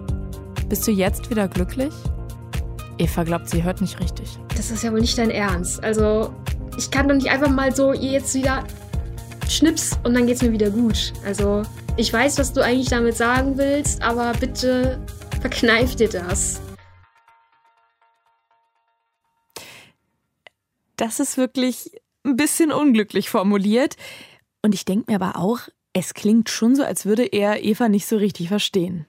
bist 0.68 0.84
du 0.88 0.90
jetzt 0.90 1.30
wieder 1.30 1.46
glücklich? 1.46 1.94
Eva 2.98 3.22
glaubt, 3.22 3.48
sie 3.48 3.62
hört 3.62 3.80
nicht 3.80 4.00
richtig. 4.00 4.36
Das 4.56 4.72
ist 4.72 4.82
ja 4.82 4.90
wohl 4.90 5.00
nicht 5.00 5.16
dein 5.16 5.30
Ernst. 5.30 5.84
Also, 5.84 6.34
ich 6.76 6.90
kann 6.90 7.06
doch 7.06 7.14
nicht 7.14 7.30
einfach 7.30 7.50
mal 7.50 7.72
so 7.72 7.92
jetzt 7.92 8.34
wieder 8.34 8.64
schnips 9.48 9.96
und 10.02 10.14
dann 10.14 10.26
geht's 10.26 10.42
mir 10.42 10.50
wieder 10.50 10.70
gut. 10.70 11.12
Also, 11.24 11.62
ich 11.96 12.12
weiß, 12.12 12.38
was 12.38 12.52
du 12.52 12.62
eigentlich 12.62 12.90
damit 12.90 13.16
sagen 13.16 13.56
willst, 13.56 14.02
aber 14.02 14.32
bitte 14.38 15.00
verkneif 15.40 15.96
dir 15.96 16.08
das. 16.08 16.60
Das 20.96 21.20
ist 21.20 21.36
wirklich 21.36 21.90
ein 22.24 22.36
bisschen 22.36 22.72
unglücklich 22.72 23.30
formuliert. 23.30 23.96
Und 24.62 24.74
ich 24.74 24.84
denke 24.84 25.10
mir 25.10 25.22
aber 25.22 25.38
auch, 25.38 25.60
es 25.92 26.12
klingt 26.14 26.50
schon 26.50 26.74
so, 26.74 26.84
als 26.84 27.06
würde 27.06 27.24
er 27.24 27.64
Eva 27.64 27.88
nicht 27.88 28.06
so 28.06 28.16
richtig 28.16 28.48
verstehen. 28.48 29.06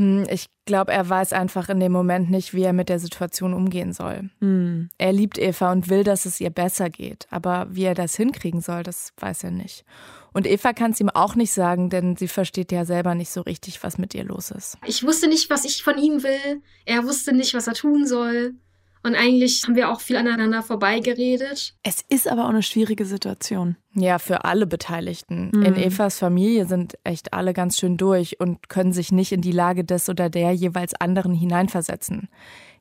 Hm, 0.00 0.26
ich 0.30 0.46
glaube, 0.64 0.92
er 0.92 1.06
weiß 1.06 1.34
einfach 1.34 1.68
in 1.68 1.78
dem 1.78 1.92
Moment 1.92 2.30
nicht, 2.30 2.54
wie 2.54 2.62
er 2.62 2.72
mit 2.72 2.88
der 2.88 2.98
Situation 2.98 3.52
umgehen 3.52 3.92
soll. 3.92 4.30
Hm. 4.40 4.88
Er 4.96 5.12
liebt 5.12 5.36
Eva 5.36 5.70
und 5.72 5.90
will, 5.90 6.04
dass 6.04 6.24
es 6.24 6.40
ihr 6.40 6.48
besser 6.48 6.88
geht. 6.88 7.26
Aber 7.30 7.66
wie 7.70 7.84
er 7.84 7.94
das 7.94 8.16
hinkriegen 8.16 8.62
soll, 8.62 8.82
das 8.82 9.12
weiß 9.18 9.44
er 9.44 9.50
nicht. 9.50 9.84
Und 10.32 10.46
Eva 10.46 10.72
kann 10.72 10.92
es 10.92 11.00
ihm 11.00 11.10
auch 11.10 11.34
nicht 11.34 11.52
sagen, 11.52 11.90
denn 11.90 12.16
sie 12.16 12.28
versteht 12.28 12.72
ja 12.72 12.86
selber 12.86 13.14
nicht 13.14 13.30
so 13.30 13.42
richtig, 13.42 13.82
was 13.82 13.98
mit 13.98 14.14
ihr 14.14 14.24
los 14.24 14.50
ist. 14.50 14.78
Ich 14.86 15.04
wusste 15.04 15.28
nicht, 15.28 15.50
was 15.50 15.66
ich 15.66 15.82
von 15.82 15.98
ihm 15.98 16.22
will. 16.22 16.62
Er 16.86 17.04
wusste 17.04 17.34
nicht, 17.34 17.52
was 17.52 17.66
er 17.66 17.74
tun 17.74 18.06
soll. 18.06 18.54
Und 19.02 19.14
eigentlich 19.14 19.64
haben 19.64 19.76
wir 19.76 19.90
auch 19.90 20.00
viel 20.00 20.16
aneinander 20.16 20.62
vorbeigeredet. 20.62 21.74
Es 21.82 22.04
ist 22.08 22.28
aber 22.28 22.44
auch 22.44 22.50
eine 22.50 22.62
schwierige 22.62 23.06
Situation. 23.06 23.76
Ja, 23.94 24.18
für 24.18 24.44
alle 24.44 24.66
Beteiligten. 24.66 25.50
Mhm. 25.54 25.62
In 25.62 25.76
Evas 25.76 26.18
Familie 26.18 26.66
sind 26.66 26.98
echt 27.02 27.32
alle 27.32 27.54
ganz 27.54 27.78
schön 27.78 27.96
durch 27.96 28.40
und 28.40 28.68
können 28.68 28.92
sich 28.92 29.10
nicht 29.10 29.32
in 29.32 29.40
die 29.40 29.52
Lage 29.52 29.84
des 29.84 30.08
oder 30.08 30.28
der 30.28 30.52
jeweils 30.52 30.94
anderen 30.94 31.32
hineinversetzen. 31.32 32.28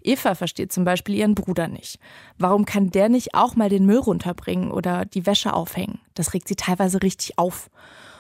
Eva 0.01 0.35
versteht 0.35 0.71
zum 0.71 0.83
Beispiel 0.83 1.15
ihren 1.15 1.35
Bruder 1.35 1.67
nicht. 1.67 1.99
Warum 2.37 2.65
kann 2.65 2.89
der 2.89 3.09
nicht 3.09 3.33
auch 3.33 3.55
mal 3.55 3.69
den 3.69 3.85
Müll 3.85 3.97
runterbringen 3.97 4.71
oder 4.71 5.05
die 5.05 5.25
Wäsche 5.25 5.53
aufhängen? 5.53 5.99
Das 6.13 6.33
regt 6.33 6.47
sie 6.47 6.55
teilweise 6.55 7.01
richtig 7.01 7.37
auf. 7.37 7.69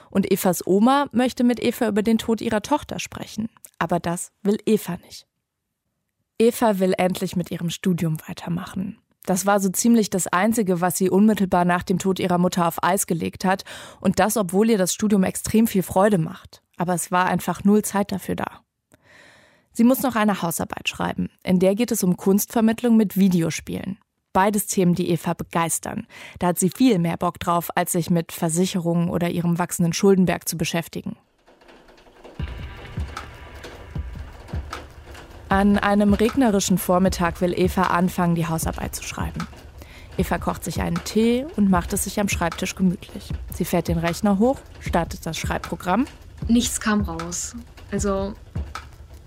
Und 0.09 0.31
Evas 0.31 0.65
Oma 0.65 1.07
möchte 1.11 1.43
mit 1.43 1.61
Eva 1.61 1.87
über 1.87 2.01
den 2.01 2.17
Tod 2.17 2.41
ihrer 2.41 2.61
Tochter 2.61 2.99
sprechen. 2.99 3.49
Aber 3.77 3.99
das 3.99 4.31
will 4.41 4.57
Eva 4.65 4.97
nicht. 5.05 5.28
Eva 6.41 6.79
will 6.79 6.93
endlich 6.97 7.35
mit 7.35 7.51
ihrem 7.51 7.69
Studium 7.69 8.17
weitermachen. 8.25 8.97
Das 9.25 9.45
war 9.45 9.59
so 9.59 9.67
ziemlich 9.69 10.09
das 10.09 10.27
Einzige, 10.27 10.79
was 10.79 10.97
sie 10.97 11.09
unmittelbar 11.09 11.65
nach 11.65 11.83
dem 11.83 11.99
Tod 11.99 12.17
ihrer 12.17 12.37
Mutter 12.37 12.65
auf 12.65 12.81
Eis 12.81 13.07
gelegt 13.07 13.43
hat. 13.43 13.65
Und 13.99 14.19
das, 14.19 14.37
obwohl 14.37 14.69
ihr 14.69 14.77
das 14.77 14.93
Studium 14.93 15.23
extrem 15.23 15.67
viel 15.67 15.83
Freude 15.83 16.17
macht. 16.17 16.63
Aber 16.77 16.93
es 16.93 17.11
war 17.11 17.25
einfach 17.25 17.65
null 17.65 17.83
Zeit 17.83 18.13
dafür 18.13 18.35
da. 18.35 18.61
Sie 19.73 19.83
muss 19.83 20.01
noch 20.01 20.15
eine 20.15 20.41
Hausarbeit 20.41 20.87
schreiben. 20.87 21.29
In 21.43 21.59
der 21.59 21.75
geht 21.75 21.91
es 21.91 22.03
um 22.03 22.15
Kunstvermittlung 22.15 22.95
mit 22.95 23.17
Videospielen. 23.17 23.99
Beides 24.31 24.67
Themen, 24.67 24.95
die 24.95 25.09
Eva 25.09 25.33
begeistern. 25.33 26.07
Da 26.39 26.47
hat 26.47 26.59
sie 26.59 26.69
viel 26.69 26.99
mehr 26.99 27.17
Bock 27.17 27.39
drauf, 27.39 27.69
als 27.75 27.91
sich 27.91 28.09
mit 28.09 28.31
Versicherungen 28.31 29.09
oder 29.09 29.29
ihrem 29.29 29.59
wachsenden 29.59 29.91
Schuldenberg 29.91 30.47
zu 30.47 30.57
beschäftigen. 30.57 31.17
An 35.49 35.79
einem 35.79 36.13
regnerischen 36.13 36.77
Vormittag 36.77 37.41
will 37.41 37.57
Eva 37.57 37.83
anfangen, 37.83 38.35
die 38.35 38.45
Hausarbeit 38.45 38.95
zu 38.95 39.03
schreiben. 39.03 39.47
Eva 40.15 40.37
kocht 40.37 40.63
sich 40.63 40.81
einen 40.81 41.03
Tee 41.05 41.47
und 41.55 41.71
macht 41.71 41.91
es 41.91 42.03
sich 42.03 42.19
am 42.19 42.29
Schreibtisch 42.29 42.75
gemütlich. 42.75 43.29
Sie 43.51 43.65
fährt 43.65 43.87
den 43.87 43.97
Rechner 43.97 44.37
hoch, 44.37 44.59
startet 44.79 45.25
das 45.25 45.37
Schreibprogramm. 45.37 46.05
Nichts 46.47 46.79
kam 46.79 47.01
raus. 47.01 47.55
Also 47.91 48.35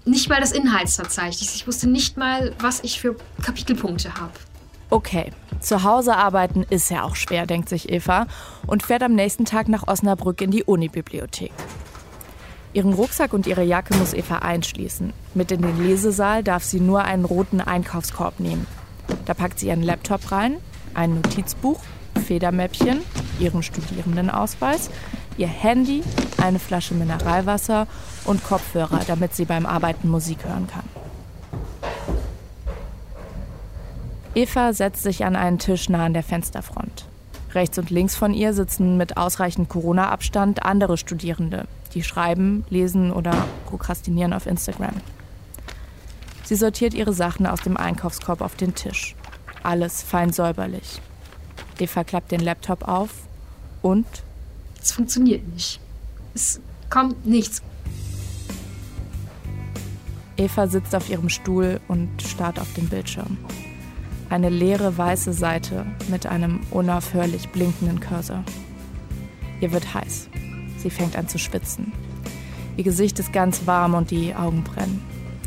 nicht 0.04 0.28
mal 0.28 0.40
das 0.40 0.52
Inhaltsverzeichnis. 0.52 1.56
Ich 1.56 1.66
wusste 1.66 1.88
nicht 1.88 2.16
mal, 2.16 2.54
was 2.60 2.84
ich 2.84 3.00
für 3.00 3.16
Kapitelpunkte 3.42 4.14
habe. 4.14 4.32
Okay, 4.90 5.32
zu 5.58 5.82
Hause 5.82 6.16
arbeiten 6.16 6.64
ist 6.68 6.90
ja 6.90 7.02
auch 7.02 7.16
schwer, 7.16 7.46
denkt 7.46 7.68
sich 7.68 7.90
Eva 7.90 8.26
und 8.66 8.84
fährt 8.84 9.02
am 9.02 9.14
nächsten 9.14 9.44
Tag 9.44 9.66
nach 9.68 9.88
Osnabrück 9.88 10.40
in 10.40 10.52
die 10.52 10.62
Unibibliothek. 10.62 11.52
Ihren 12.74 12.94
Rucksack 12.94 13.34
und 13.34 13.46
ihre 13.46 13.62
Jacke 13.62 13.94
muss 13.96 14.14
Eva 14.14 14.38
einschließen. 14.38 15.12
Mit 15.34 15.52
in 15.52 15.60
den 15.60 15.82
Lesesaal 15.82 16.42
darf 16.42 16.64
sie 16.64 16.80
nur 16.80 17.04
einen 17.04 17.26
roten 17.26 17.60
Einkaufskorb 17.60 18.40
nehmen. 18.40 18.66
Da 19.26 19.34
packt 19.34 19.58
sie 19.58 19.68
ihren 19.68 19.82
Laptop 19.82 20.32
rein, 20.32 20.56
ein 20.94 21.14
Notizbuch, 21.14 21.80
Federmäppchen, 22.26 23.00
ihren 23.38 23.62
Studierendenausweis, 23.62 24.88
ihr 25.36 25.48
Handy, 25.48 26.02
eine 26.40 26.58
Flasche 26.58 26.94
Mineralwasser 26.94 27.86
und 28.24 28.42
Kopfhörer, 28.42 29.00
damit 29.06 29.34
sie 29.34 29.44
beim 29.44 29.66
Arbeiten 29.66 30.08
Musik 30.08 30.44
hören 30.44 30.66
kann. 30.66 30.84
Eva 34.34 34.72
setzt 34.72 35.02
sich 35.02 35.26
an 35.26 35.36
einen 35.36 35.58
Tisch 35.58 35.90
nah 35.90 36.06
an 36.06 36.14
der 36.14 36.22
Fensterfront. 36.22 37.06
Rechts 37.52 37.76
und 37.76 37.90
links 37.90 38.16
von 38.16 38.32
ihr 38.32 38.54
sitzen 38.54 38.96
mit 38.96 39.18
ausreichend 39.18 39.68
Corona-Abstand 39.68 40.62
andere 40.62 40.96
Studierende, 40.96 41.66
die 41.94 42.02
schreiben, 42.02 42.64
lesen 42.70 43.12
oder 43.12 43.46
prokrastinieren 43.66 44.32
auf 44.32 44.46
Instagram. 44.46 44.94
Sie 46.44 46.56
sortiert 46.56 46.94
ihre 46.94 47.12
Sachen 47.12 47.46
aus 47.46 47.60
dem 47.60 47.76
Einkaufskorb 47.76 48.40
auf 48.40 48.56
den 48.56 48.74
Tisch. 48.74 49.14
Alles 49.62 50.02
fein 50.02 50.32
säuberlich. 50.32 51.00
Eva 51.78 52.04
klappt 52.04 52.32
den 52.32 52.40
Laptop 52.40 52.86
auf 52.86 53.10
und 53.80 54.06
Es 54.80 54.92
funktioniert 54.92 55.46
nicht. 55.54 55.80
Es 56.34 56.60
kommt 56.90 57.26
nichts. 57.26 57.62
Eva 60.36 60.66
sitzt 60.66 60.94
auf 60.94 61.08
ihrem 61.08 61.28
Stuhl 61.28 61.80
und 61.88 62.20
starrt 62.22 62.58
auf 62.58 62.72
den 62.74 62.88
Bildschirm. 62.88 63.38
Eine 64.28 64.48
leere 64.48 64.96
weiße 64.96 65.32
Seite 65.32 65.86
mit 66.08 66.26
einem 66.26 66.60
unaufhörlich 66.70 67.50
blinkenden 67.50 68.00
Cursor. 68.00 68.42
Ihr 69.60 69.72
wird 69.72 69.94
heiß. 69.94 70.28
Sie 70.82 70.90
fängt 70.90 71.16
an 71.16 71.28
zu 71.28 71.38
schwitzen. 71.38 71.92
Ihr 72.76 72.84
Gesicht 72.84 73.18
ist 73.18 73.32
ganz 73.32 73.66
warm 73.66 73.94
und 73.94 74.10
die 74.10 74.34
Augen 74.34 74.64
brennen. 74.64 75.02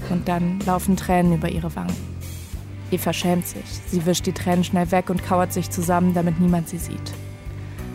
Und 0.09 0.27
dann 0.27 0.59
laufen 0.65 0.95
Tränen 0.95 1.33
über 1.33 1.49
ihre 1.49 1.75
Wangen. 1.75 1.95
Eva 2.91 3.11
schämt 3.13 3.47
sich. 3.47 3.65
Sie 3.87 4.05
wischt 4.05 4.27
die 4.27 4.31
Tränen 4.31 4.63
schnell 4.63 4.91
weg 4.91 5.09
und 5.09 5.23
kauert 5.23 5.51
sich 5.51 5.69
zusammen, 5.71 6.13
damit 6.13 6.39
niemand 6.39 6.69
sie 6.69 6.77
sieht. 6.77 7.13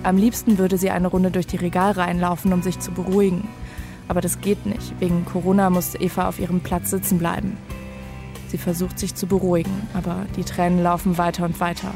Am 0.02 0.16
liebsten 0.16 0.58
würde 0.58 0.78
sie 0.78 0.90
eine 0.90 1.08
Runde 1.08 1.30
durch 1.30 1.46
die 1.46 1.56
Regalreihen 1.56 2.18
laufen, 2.18 2.52
um 2.52 2.62
sich 2.62 2.80
zu 2.80 2.90
beruhigen. 2.90 3.48
Aber 4.08 4.20
das 4.20 4.40
geht 4.40 4.66
nicht. 4.66 4.98
Wegen 4.98 5.24
Corona 5.24 5.70
muss 5.70 5.94
Eva 5.94 6.28
auf 6.28 6.40
ihrem 6.40 6.60
Platz 6.60 6.90
sitzen 6.90 7.18
bleiben. 7.18 7.56
Sie 8.48 8.58
versucht 8.58 8.98
sich 8.98 9.14
zu 9.14 9.26
beruhigen, 9.26 9.86
aber 9.94 10.26
die 10.36 10.42
Tränen 10.42 10.82
laufen 10.82 11.16
weiter 11.18 11.44
und 11.44 11.60
weiter. 11.60 11.94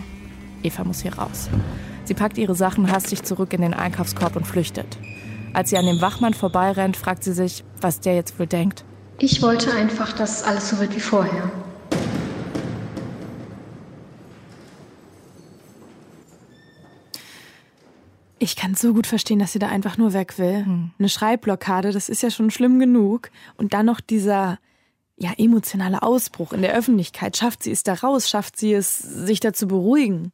Eva 0.62 0.84
muss 0.84 1.02
hier 1.02 1.18
raus. 1.18 1.50
Sie 2.04 2.14
packt 2.14 2.38
ihre 2.38 2.54
Sachen 2.54 2.92
hastig 2.92 3.24
zurück 3.24 3.52
in 3.52 3.62
den 3.62 3.74
Einkaufskorb 3.74 4.36
und 4.36 4.46
flüchtet. 4.46 4.98
Als 5.54 5.70
sie 5.70 5.78
an 5.78 5.86
dem 5.86 6.00
Wachmann 6.00 6.34
vorbeirennt, 6.34 6.96
fragt 6.96 7.22
sie 7.22 7.32
sich, 7.32 7.62
was 7.80 8.00
der 8.00 8.16
jetzt 8.16 8.40
wohl 8.40 8.48
denkt. 8.48 8.84
Ich 9.18 9.40
wollte 9.40 9.72
einfach, 9.72 10.12
dass 10.12 10.42
alles 10.42 10.68
so 10.68 10.80
wird 10.80 10.96
wie 10.96 11.00
vorher. 11.00 11.50
Ich 18.40 18.56
kann 18.56 18.74
so 18.74 18.92
gut 18.92 19.06
verstehen, 19.06 19.38
dass 19.38 19.52
sie 19.52 19.60
da 19.60 19.68
einfach 19.68 19.96
nur 19.96 20.12
weg 20.12 20.40
will. 20.40 20.66
Eine 20.98 21.08
Schreibblockade, 21.08 21.92
das 21.92 22.08
ist 22.08 22.22
ja 22.22 22.30
schon 22.30 22.50
schlimm 22.50 22.80
genug. 22.80 23.30
Und 23.56 23.74
dann 23.74 23.86
noch 23.86 24.00
dieser 24.00 24.58
ja, 25.16 25.30
emotionale 25.38 26.02
Ausbruch 26.02 26.52
in 26.52 26.62
der 26.62 26.74
Öffentlichkeit. 26.74 27.36
Schafft 27.36 27.62
sie 27.62 27.70
es 27.70 27.84
da 27.84 27.94
raus? 27.94 28.28
Schafft 28.28 28.56
sie 28.58 28.74
es, 28.74 28.98
sich 28.98 29.38
da 29.38 29.52
zu 29.52 29.68
beruhigen? 29.68 30.32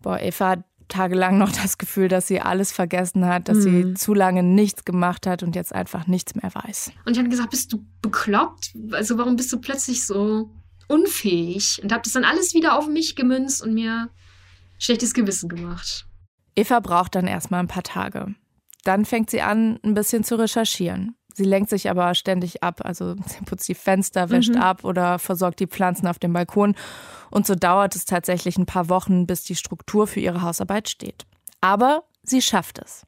Boah, 0.00 0.18
Eva 0.18 0.64
tagelang 0.90 1.38
noch 1.38 1.50
das 1.50 1.78
Gefühl, 1.78 2.08
dass 2.08 2.26
sie 2.26 2.40
alles 2.40 2.72
vergessen 2.72 3.26
hat, 3.26 3.48
dass 3.48 3.62
sie 3.62 3.94
zu 3.94 4.14
lange 4.14 4.42
nichts 4.42 4.84
gemacht 4.84 5.26
hat 5.26 5.42
und 5.42 5.56
jetzt 5.56 5.74
einfach 5.74 6.06
nichts 6.06 6.34
mehr 6.34 6.54
weiß. 6.54 6.92
Und 7.06 7.12
ich 7.12 7.18
habe 7.18 7.28
gesagt, 7.28 7.50
bist 7.50 7.72
du 7.72 7.84
bekloppt? 8.02 8.74
Also 8.92 9.16
warum 9.16 9.36
bist 9.36 9.52
du 9.52 9.60
plötzlich 9.60 10.06
so 10.06 10.50
unfähig? 10.88 11.80
Und 11.82 11.92
habe 11.92 12.02
das 12.02 12.12
dann 12.12 12.24
alles 12.24 12.54
wieder 12.54 12.76
auf 12.76 12.88
mich 12.88 13.16
gemünzt 13.16 13.62
und 13.62 13.74
mir 13.74 14.10
schlechtes 14.78 15.14
Gewissen 15.14 15.48
gemacht. 15.48 16.06
Eva 16.56 16.80
braucht 16.80 17.14
dann 17.14 17.26
erstmal 17.26 17.60
ein 17.60 17.68
paar 17.68 17.82
Tage. 17.82 18.34
Dann 18.84 19.04
fängt 19.04 19.30
sie 19.30 19.42
an, 19.42 19.78
ein 19.82 19.94
bisschen 19.94 20.24
zu 20.24 20.38
recherchieren. 20.38 21.14
Sie 21.40 21.46
lenkt 21.46 21.70
sich 21.70 21.88
aber 21.88 22.14
ständig 22.14 22.62
ab. 22.62 22.82
Also 22.84 23.14
sie 23.26 23.42
putzt 23.46 23.66
die 23.66 23.74
Fenster, 23.74 24.28
wäscht 24.28 24.54
ab 24.56 24.84
oder 24.84 25.18
versorgt 25.18 25.58
die 25.60 25.66
Pflanzen 25.66 26.06
auf 26.06 26.18
dem 26.18 26.34
Balkon. 26.34 26.74
Und 27.30 27.46
so 27.46 27.54
dauert 27.54 27.96
es 27.96 28.04
tatsächlich 28.04 28.58
ein 28.58 28.66
paar 28.66 28.90
Wochen, 28.90 29.26
bis 29.26 29.42
die 29.44 29.56
Struktur 29.56 30.06
für 30.06 30.20
ihre 30.20 30.42
Hausarbeit 30.42 30.90
steht. 30.90 31.24
Aber 31.62 32.02
sie 32.22 32.42
schafft 32.42 32.78
es. 32.78 33.06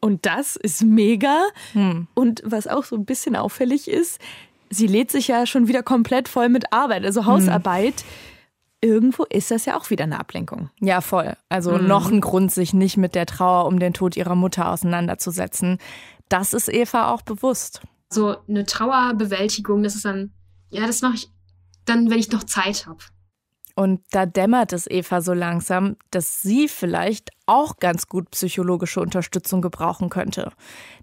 Und 0.00 0.24
das 0.24 0.56
ist 0.56 0.82
mega. 0.82 1.42
Hm. 1.74 2.06
Und 2.14 2.42
was 2.46 2.66
auch 2.68 2.84
so 2.84 2.96
ein 2.96 3.04
bisschen 3.04 3.36
auffällig 3.36 3.86
ist, 3.86 4.18
sie 4.70 4.86
lädt 4.86 5.10
sich 5.10 5.28
ja 5.28 5.44
schon 5.44 5.68
wieder 5.68 5.82
komplett 5.82 6.28
voll 6.28 6.48
mit 6.48 6.72
Arbeit, 6.72 7.04
also 7.04 7.26
Hausarbeit. 7.26 8.02
Irgendwo 8.80 9.24
ist 9.24 9.50
das 9.50 9.66
ja 9.66 9.76
auch 9.78 9.90
wieder 9.90 10.04
eine 10.04 10.20
Ablenkung. 10.20 10.70
Ja, 10.80 11.02
voll. 11.02 11.36
Also 11.50 11.76
noch 11.76 12.10
ein 12.10 12.22
Grund, 12.22 12.50
sich 12.50 12.72
nicht 12.72 12.96
mit 12.96 13.14
der 13.14 13.26
Trauer 13.26 13.66
um 13.66 13.78
den 13.78 13.92
Tod 13.92 14.16
ihrer 14.16 14.34
Mutter 14.34 14.70
auseinanderzusetzen. 14.70 15.78
Das 16.28 16.52
ist 16.52 16.68
Eva 16.68 17.10
auch 17.10 17.22
bewusst. 17.22 17.82
So 18.10 18.36
eine 18.48 18.64
Trauerbewältigung, 18.64 19.82
das 19.82 19.94
ist 19.94 20.04
dann, 20.04 20.32
ja, 20.70 20.86
das 20.86 21.02
mache 21.02 21.14
ich 21.14 21.30
dann, 21.84 22.10
wenn 22.10 22.18
ich 22.18 22.30
noch 22.30 22.44
Zeit 22.44 22.86
habe. 22.86 22.98
Und 23.76 24.02
da 24.12 24.24
dämmert 24.24 24.72
es 24.72 24.88
Eva 24.88 25.20
so 25.20 25.32
langsam, 25.32 25.96
dass 26.10 26.42
sie 26.42 26.68
vielleicht 26.68 27.30
auch 27.46 27.78
ganz 27.78 28.06
gut 28.06 28.30
psychologische 28.30 29.00
Unterstützung 29.00 29.62
gebrauchen 29.62 30.10
könnte. 30.10 30.52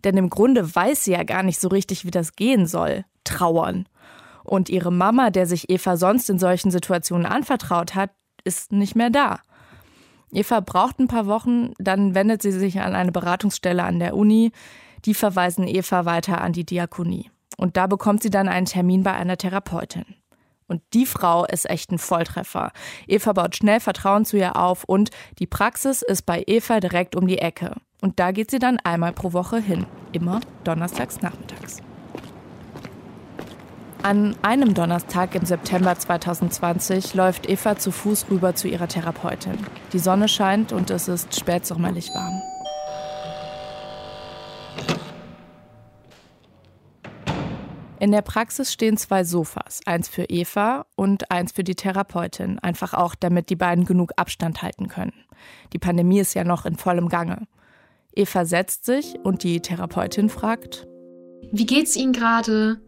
Denn 0.06 0.16
im 0.16 0.30
Grunde 0.30 0.74
weiß 0.74 1.04
sie 1.04 1.12
ja 1.12 1.24
gar 1.24 1.44
nicht 1.44 1.60
so 1.60 1.68
richtig, 1.68 2.06
wie 2.06 2.12
das 2.12 2.36
gehen 2.36 2.66
soll. 2.68 3.04
Trauern. 3.26 3.88
Und 4.44 4.70
ihre 4.70 4.92
Mama, 4.92 5.32
der 5.32 5.46
sich 5.46 5.70
Eva 5.70 5.98
sonst 5.98 6.30
in 6.30 6.40
solchen 6.40 6.72
Situationen 6.72 7.26
anvertraut 7.26 7.94
hat, 7.94 8.12
ist 8.46 8.72
nicht 8.72 8.96
mehr 8.96 9.10
da. 9.10 9.42
Eva 10.32 10.62
braucht 10.62 11.00
ein 11.00 11.10
paar 11.10 11.28
Wochen, 11.28 11.74
dann 11.78 12.16
wendet 12.16 12.42
sie 12.42 12.54
sich 12.54 12.80
an 12.80 12.96
eine 12.96 13.12
Beratungsstelle 13.12 13.84
an 13.84 14.00
der 14.00 14.16
Uni. 14.16 14.54
Die 15.06 15.14
verweisen 15.14 15.68
Eva 15.68 16.06
weiter 16.06 16.42
an 16.42 16.54
die 16.54 16.66
Diakonie. 16.66 17.32
Und 17.58 17.78
da 17.78 17.88
bekommt 17.88 18.24
sie 18.24 18.30
dann 18.30 18.48
einen 18.48 18.66
Termin 18.66 19.04
bei 19.04 19.14
einer 19.14 19.38
Therapeutin. 19.38 20.06
Und 20.68 20.82
die 20.94 21.06
Frau 21.06 21.46
ist 21.46 21.70
echt 21.70 21.92
ein 21.92 21.98
Volltreffer. 21.98 22.72
Eva 23.06 23.34
baut 23.34 23.58
schnell 23.58 23.82
Vertrauen 23.82 24.24
zu 24.24 24.38
ihr 24.38 24.56
auf 24.56 24.86
und 24.86 25.12
die 25.40 25.46
Praxis 25.46 26.02
ist 26.02 26.26
bei 26.26 26.44
Eva 26.48 26.80
direkt 26.80 27.16
um 27.16 27.28
die 27.28 27.40
Ecke. 27.40 27.76
Und 28.02 28.20
da 28.20 28.32
geht 28.32 28.50
sie 28.50 28.60
dann 28.60 28.80
einmal 28.80 29.12
pro 29.12 29.34
Woche 29.34 29.60
hin. 29.60 29.86
Immer 30.14 30.40
donnerstags 30.64 31.22
nachmittags. 31.22 31.82
An 34.02 34.36
einem 34.42 34.74
Donnerstag 34.74 35.36
im 35.36 35.46
September 35.46 35.96
2020 35.96 37.14
läuft 37.14 37.48
Eva 37.48 37.78
zu 37.78 37.92
Fuß 37.92 38.28
rüber 38.32 38.56
zu 38.56 38.68
ihrer 38.68 38.88
Therapeutin. 38.88 39.60
Die 39.94 40.00
Sonne 40.00 40.28
scheint 40.28 40.72
und 40.72 40.90
es 40.90 41.08
ist 41.08 41.40
spätsommerlich 41.40 42.10
warm. 42.16 42.42
In 48.02 48.12
der 48.12 48.24
Praxis 48.24 48.74
stehen 48.74 48.98
zwei 48.98 49.24
Sofas, 49.24 49.82
eins 49.86 50.10
für 50.10 50.24
Eva 50.24 50.88
und 50.96 51.30
eins 51.30 51.52
für 51.52 51.64
die 51.64 51.76
Therapeutin, 51.76 52.58
einfach 52.58 52.96
auch, 52.96 53.14
damit 53.14 53.52
die 53.52 53.56
beiden 53.56 53.86
genug 53.86 54.14
Abstand 54.16 54.64
halten 54.64 54.88
können. 54.88 55.14
Die 55.72 55.78
Pandemie 55.78 56.20
ist 56.20 56.34
ja 56.34 56.44
noch 56.44 56.66
in 56.66 56.78
vollem 56.78 57.10
Gange. 57.10 57.46
Eva 58.16 58.44
setzt 58.46 58.86
sich 58.86 59.20
und 59.22 59.44
die 59.44 59.60
Therapeutin 59.60 60.30
fragt: 60.30 60.88
Wie 61.52 61.68
geht's 61.68 61.96
Ihnen 61.96 62.12
gerade? 62.12 62.82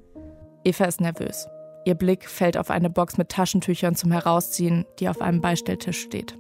Eva 0.63 0.86
ist 0.86 1.00
nervös. 1.00 1.48
Ihr 1.86 1.93
Blick 1.93 2.27
fällt 2.27 2.58
auf 2.58 2.72
eine 2.72 2.89
Box 2.89 3.20
mit 3.20 3.29
Taschentüchern 3.29 3.93
zum 3.93 4.12
Herausziehen, 4.12 4.84
die 4.98 5.10
auf 5.10 5.22
einem 5.22 5.41
Beistelltisch 5.41 6.01
steht. 6.01 6.39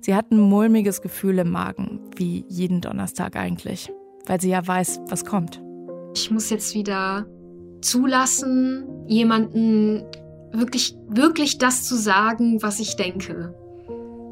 Sie 0.00 0.16
hat 0.16 0.32
ein 0.32 0.40
mulmiges 0.40 1.02
Gefühl 1.02 1.38
im 1.38 1.52
Magen, 1.52 2.00
wie 2.16 2.44
jeden 2.48 2.80
Donnerstag 2.80 3.36
eigentlich, 3.36 3.92
weil 4.26 4.40
sie 4.40 4.50
ja 4.50 4.66
weiß, 4.66 5.02
was 5.06 5.24
kommt. 5.24 5.62
Ich 6.16 6.32
muss 6.32 6.50
jetzt 6.50 6.74
wieder 6.74 7.26
zulassen, 7.80 8.86
jemanden 9.06 10.04
wirklich, 10.52 10.96
wirklich 11.08 11.58
das 11.58 11.84
zu 11.84 11.96
sagen, 11.96 12.62
was 12.62 12.80
ich 12.80 12.96
denke. 12.96 13.54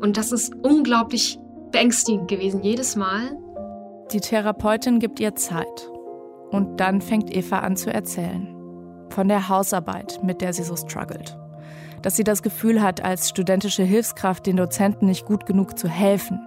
Und 0.01 0.17
das 0.17 0.33
ist 0.33 0.55
unglaublich 0.63 1.39
beängstigend 1.73 2.29
gewesen, 2.29 2.63
jedes 2.63 2.97
Mal. 2.97 3.39
Die 4.13 4.21
Therapeutin 4.21 4.99
gibt 4.99 5.21
ihr 5.21 5.35
Zeit. 5.35 5.91
Und 6.51 6.79
dann 6.79 7.01
fängt 7.01 7.35
Eva 7.35 7.61
an 7.61 7.77
zu 7.77 7.93
erzählen. 7.93 8.49
Von 9.11 9.29
der 9.29 9.49
Hausarbeit, 9.49 10.21
mit 10.23 10.41
der 10.41 10.53
sie 10.53 10.63
so 10.63 10.77
struggelt. 10.77 11.37
Dass 12.03 12.17
sie 12.17 12.25
das 12.25 12.43
Gefühl 12.43 12.83
hat, 12.83 13.03
als 13.03 13.31
studentische 13.31 13.83
Hilfskraft 13.83 14.47
den 14.47 14.57
Dozenten 14.57 15.07
nicht 15.07 15.25
gut 15.25 15.47
genug 15.47 15.79
zu 15.79 15.89
helfen. 15.89 16.39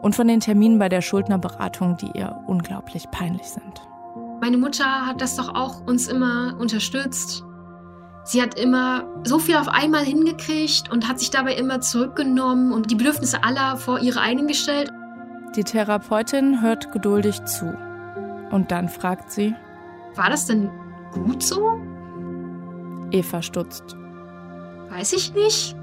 Und 0.00 0.14
von 0.14 0.28
den 0.28 0.40
Terminen 0.40 0.78
bei 0.78 0.88
der 0.88 1.02
Schuldnerberatung, 1.02 1.96
die 1.96 2.10
ihr 2.18 2.36
unglaublich 2.46 3.10
peinlich 3.10 3.46
sind. 3.46 3.82
Meine 4.42 4.58
Mutter 4.58 5.06
hat 5.06 5.20
das 5.20 5.36
doch 5.36 5.54
auch 5.54 5.86
uns 5.86 6.08
immer 6.08 6.56
unterstützt. 6.58 7.44
Sie 8.24 8.42
hat 8.42 8.58
immer 8.58 9.04
so 9.22 9.38
viel 9.38 9.54
auf 9.54 9.68
einmal 9.68 10.04
hingekriegt 10.04 10.90
und 10.90 11.08
hat 11.08 11.20
sich 11.20 11.30
dabei 11.30 11.54
immer 11.54 11.80
zurückgenommen 11.80 12.72
und 12.72 12.90
die 12.90 12.96
Bedürfnisse 12.96 13.44
aller 13.44 13.76
vor 13.76 14.00
ihre 14.00 14.20
eigenen 14.20 14.48
gestellt. 14.48 14.90
Die 15.54 15.62
Therapeutin 15.62 16.60
hört 16.60 16.90
geduldig 16.90 17.44
zu. 17.44 17.72
Und 18.50 18.72
dann 18.72 18.88
fragt 18.88 19.30
sie: 19.30 19.54
War 20.16 20.28
das 20.28 20.46
denn 20.46 20.72
gut 21.12 21.40
so? 21.44 21.80
Eva 23.12 23.42
stutzt. 23.42 23.96
Weiß 24.88 25.12
ich 25.12 25.32
nicht. 25.34 25.76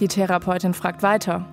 Die 0.00 0.08
Therapeutin 0.08 0.74
fragt 0.74 1.04
weiter. 1.04 1.44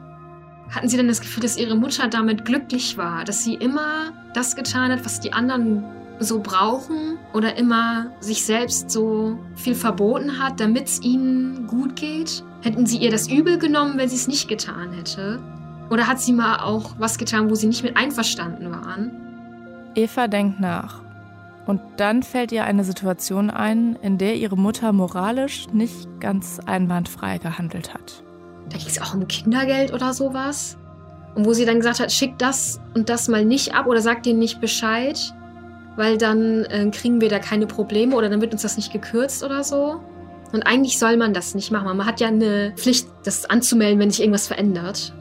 Hatten 0.73 0.89
Sie 0.89 0.97
denn 0.97 1.07
das 1.07 1.21
Gefühl, 1.21 1.43
dass 1.43 1.57
Ihre 1.57 1.75
Mutter 1.75 2.07
damit 2.07 2.45
glücklich 2.45 2.97
war, 2.97 3.23
dass 3.23 3.43
sie 3.43 3.53
immer 3.53 4.11
das 4.33 4.55
getan 4.55 4.91
hat, 4.91 5.05
was 5.05 5.19
die 5.19 5.31
anderen 5.31 5.83
so 6.19 6.39
brauchen 6.39 7.17
oder 7.33 7.57
immer 7.57 8.11
sich 8.19 8.43
selbst 8.45 8.89
so 8.89 9.37
viel 9.55 9.75
verboten 9.75 10.39
hat, 10.41 10.59
damit 10.59 10.87
es 10.87 11.01
ihnen 11.01 11.67
gut 11.67 11.95
geht? 11.95 12.43
Hätten 12.61 12.85
Sie 12.85 12.97
ihr 12.97 13.11
das 13.11 13.29
übel 13.29 13.59
genommen, 13.59 13.97
wenn 13.97 14.09
sie 14.09 14.15
es 14.15 14.27
nicht 14.27 14.47
getan 14.47 14.93
hätte? 14.93 15.39
Oder 15.91 16.07
hat 16.07 16.19
sie 16.19 16.33
mal 16.33 16.57
auch 16.57 16.95
was 16.97 17.17
getan, 17.17 17.49
wo 17.49 17.55
sie 17.55 17.67
nicht 17.67 17.83
mit 17.83 17.95
einverstanden 17.95 18.71
waren? 18.71 19.11
Eva 19.95 20.27
denkt 20.27 20.59
nach. 20.59 21.01
Und 21.67 21.81
dann 21.97 22.23
fällt 22.23 22.51
ihr 22.51 22.65
eine 22.65 22.83
Situation 22.83 23.49
ein, 23.49 23.95
in 24.01 24.17
der 24.17 24.35
ihre 24.35 24.57
Mutter 24.57 24.91
moralisch 24.91 25.67
nicht 25.71 26.07
ganz 26.19 26.59
einwandfrei 26.65 27.37
gehandelt 27.37 27.93
hat. 27.93 28.23
Da 28.69 28.77
ging 28.77 28.87
es 28.87 29.01
auch 29.01 29.13
um 29.13 29.27
Kindergeld 29.27 29.93
oder 29.93 30.13
sowas. 30.13 30.77
Und 31.35 31.45
wo 31.45 31.53
sie 31.53 31.65
dann 31.65 31.77
gesagt 31.77 31.99
hat, 31.99 32.11
schick 32.11 32.37
das 32.37 32.79
und 32.93 33.09
das 33.09 33.27
mal 33.27 33.43
nicht 33.43 33.73
ab 33.73 33.87
oder 33.87 34.01
sag 34.01 34.23
denen 34.23 34.39
nicht 34.39 34.61
Bescheid, 34.61 35.19
weil 35.95 36.17
dann 36.17 36.65
äh, 36.65 36.89
kriegen 36.91 37.21
wir 37.21 37.29
da 37.29 37.39
keine 37.39 37.65
Probleme 37.65 38.15
oder 38.15 38.29
dann 38.29 38.41
wird 38.41 38.53
uns 38.53 38.61
das 38.61 38.77
nicht 38.77 38.91
gekürzt 38.91 39.43
oder 39.43 39.63
so. 39.63 40.01
Und 40.51 40.63
eigentlich 40.67 40.99
soll 40.99 41.17
man 41.17 41.33
das 41.33 41.55
nicht 41.55 41.71
machen. 41.71 41.97
Man 41.97 42.05
hat 42.05 42.19
ja 42.19 42.27
eine 42.27 42.73
Pflicht, 42.75 43.07
das 43.23 43.45
anzumelden, 43.45 43.99
wenn 43.99 44.11
sich 44.11 44.19
irgendwas 44.19 44.47
verändert. 44.47 45.13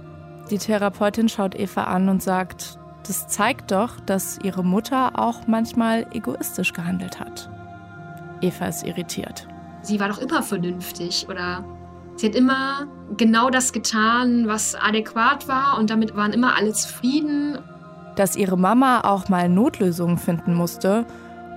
Die 0.51 0.59
Therapeutin 0.59 1.31
schaut 1.31 1.59
Eva 1.59 1.85
an 1.85 2.11
und 2.11 2.23
sagt, 2.23 2.79
das 3.07 3.27
zeigt 3.29 3.71
doch, 3.71 3.99
dass 4.01 4.39
ihre 4.43 4.63
Mutter 4.63 5.19
auch 5.19 5.47
manchmal 5.47 6.07
egoistisch 6.13 6.75
gehandelt 6.75 7.19
hat. 7.19 7.51
Eva 8.43 8.67
ist 8.67 8.87
irritiert. 8.87 9.49
Sie 9.81 9.99
war 9.99 10.09
doch 10.09 10.19
immer 10.19 10.43
vernünftig 10.43 11.27
oder 11.29 11.65
Sie 12.17 12.27
hat 12.27 12.35
immer 12.35 12.87
genau 13.17 13.51
das 13.51 13.73
getan, 13.73 14.47
was 14.47 14.75
adäquat 14.75 15.49
war 15.49 15.79
und 15.79 15.91
damit 15.91 16.15
waren 16.17 16.33
immer 16.33 16.57
alle 16.57 16.73
zufrieden. 16.73 17.59
Dass 18.17 18.37
ihre 18.37 18.59
Mama 18.59 19.01
auch 19.05 19.29
mal 19.29 19.49
Notlösungen 19.49 20.19
finden 20.19 20.55
musste 20.55 21.07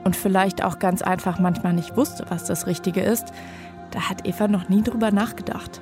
und 0.06 0.16
vielleicht 0.16 0.64
auch 0.64 0.80
ganz 0.80 1.02
einfach 1.02 1.40
manchmal 1.40 1.74
nicht 1.74 1.98
wusste, 1.98 2.26
was 2.30 2.46
das 2.46 2.68
Richtige 2.68 3.02
ist, 3.02 3.26
da 3.92 4.10
hat 4.10 4.26
Eva 4.26 4.48
noch 4.48 4.70
nie 4.70 4.82
drüber 4.82 5.12
nachgedacht. 5.12 5.82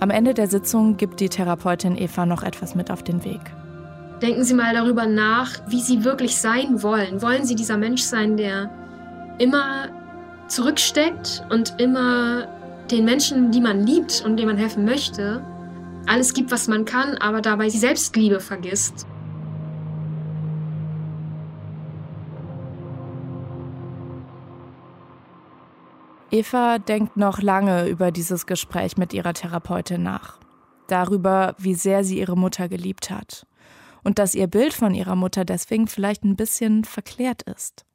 Am 0.00 0.10
Ende 0.10 0.34
der 0.34 0.46
Sitzung 0.46 0.96
gibt 0.96 1.20
die 1.20 1.28
Therapeutin 1.28 1.96
Eva 1.96 2.26
noch 2.26 2.42
etwas 2.42 2.74
mit 2.74 2.90
auf 2.90 3.02
den 3.02 3.24
Weg. 3.24 3.40
Denken 4.22 4.44
Sie 4.44 4.54
mal 4.54 4.74
darüber 4.74 5.06
nach, 5.06 5.52
wie 5.68 5.80
Sie 5.80 6.04
wirklich 6.04 6.36
sein 6.36 6.82
wollen. 6.82 7.22
Wollen 7.22 7.44
Sie 7.44 7.54
dieser 7.54 7.76
Mensch 7.76 8.02
sein, 8.02 8.36
der 8.36 8.70
immer 9.38 9.88
zurücksteckt 10.48 11.44
und 11.50 11.74
immer 11.78 12.48
den 12.90 13.04
Menschen, 13.04 13.50
die 13.50 13.60
man 13.60 13.86
liebt 13.86 14.22
und 14.24 14.36
denen 14.36 14.48
man 14.48 14.58
helfen 14.58 14.84
möchte, 14.84 15.44
alles 16.06 16.32
gibt, 16.32 16.50
was 16.50 16.68
man 16.68 16.84
kann, 16.84 17.16
aber 17.18 17.40
dabei 17.40 17.68
die 17.68 17.78
Selbstliebe 17.78 18.40
vergisst. 18.40 19.06
Eva 26.30 26.78
denkt 26.78 27.16
noch 27.16 27.40
lange 27.40 27.88
über 27.88 28.10
dieses 28.10 28.46
Gespräch 28.46 28.98
mit 28.98 29.14
ihrer 29.14 29.32
Therapeutin 29.32 30.02
nach. 30.02 30.38
Darüber, 30.86 31.54
wie 31.58 31.74
sehr 31.74 32.04
sie 32.04 32.18
ihre 32.18 32.36
Mutter 32.36 32.68
geliebt 32.68 33.10
hat. 33.10 33.46
Und 34.04 34.18
dass 34.18 34.34
ihr 34.34 34.46
Bild 34.46 34.74
von 34.74 34.94
ihrer 34.94 35.16
Mutter 35.16 35.44
deswegen 35.44 35.86
vielleicht 35.86 36.24
ein 36.24 36.36
bisschen 36.36 36.84
verklärt 36.84 37.42
ist. 37.42 37.87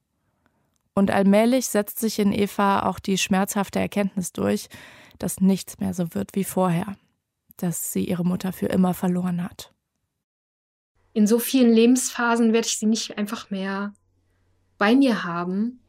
Und 0.96 1.12
allmählich 1.12 1.68
setzt 1.68 2.00
sich 2.00 2.20
in 2.20 2.32
Eva 2.32 2.84
auch 2.84 3.00
die 3.00 3.18
schmerzhafte 3.18 3.80
Erkenntnis 3.80 4.32
durch, 4.32 4.68
dass 5.18 5.42
nichts 5.42 5.80
mehr 5.80 5.94
so 5.94 6.14
wird 6.14 6.36
wie 6.36 6.44
vorher, 6.44 6.96
dass 7.58 7.94
sie 7.94 8.06
ihre 8.06 8.24
Mutter 8.24 8.54
für 8.54 8.68
immer 8.68 8.94
verloren 8.94 9.44
hat. 9.44 9.74
In 11.14 11.28
so 11.28 11.40
vielen 11.40 11.72
Lebensphasen 11.72 12.54
werde 12.54 12.68
ich 12.68 12.78
sie 12.78 12.88
nicht 12.88 13.18
einfach 13.18 13.50
mehr 13.50 13.94
bei 14.78 14.96
mir 14.96 15.24
haben. 15.24 15.80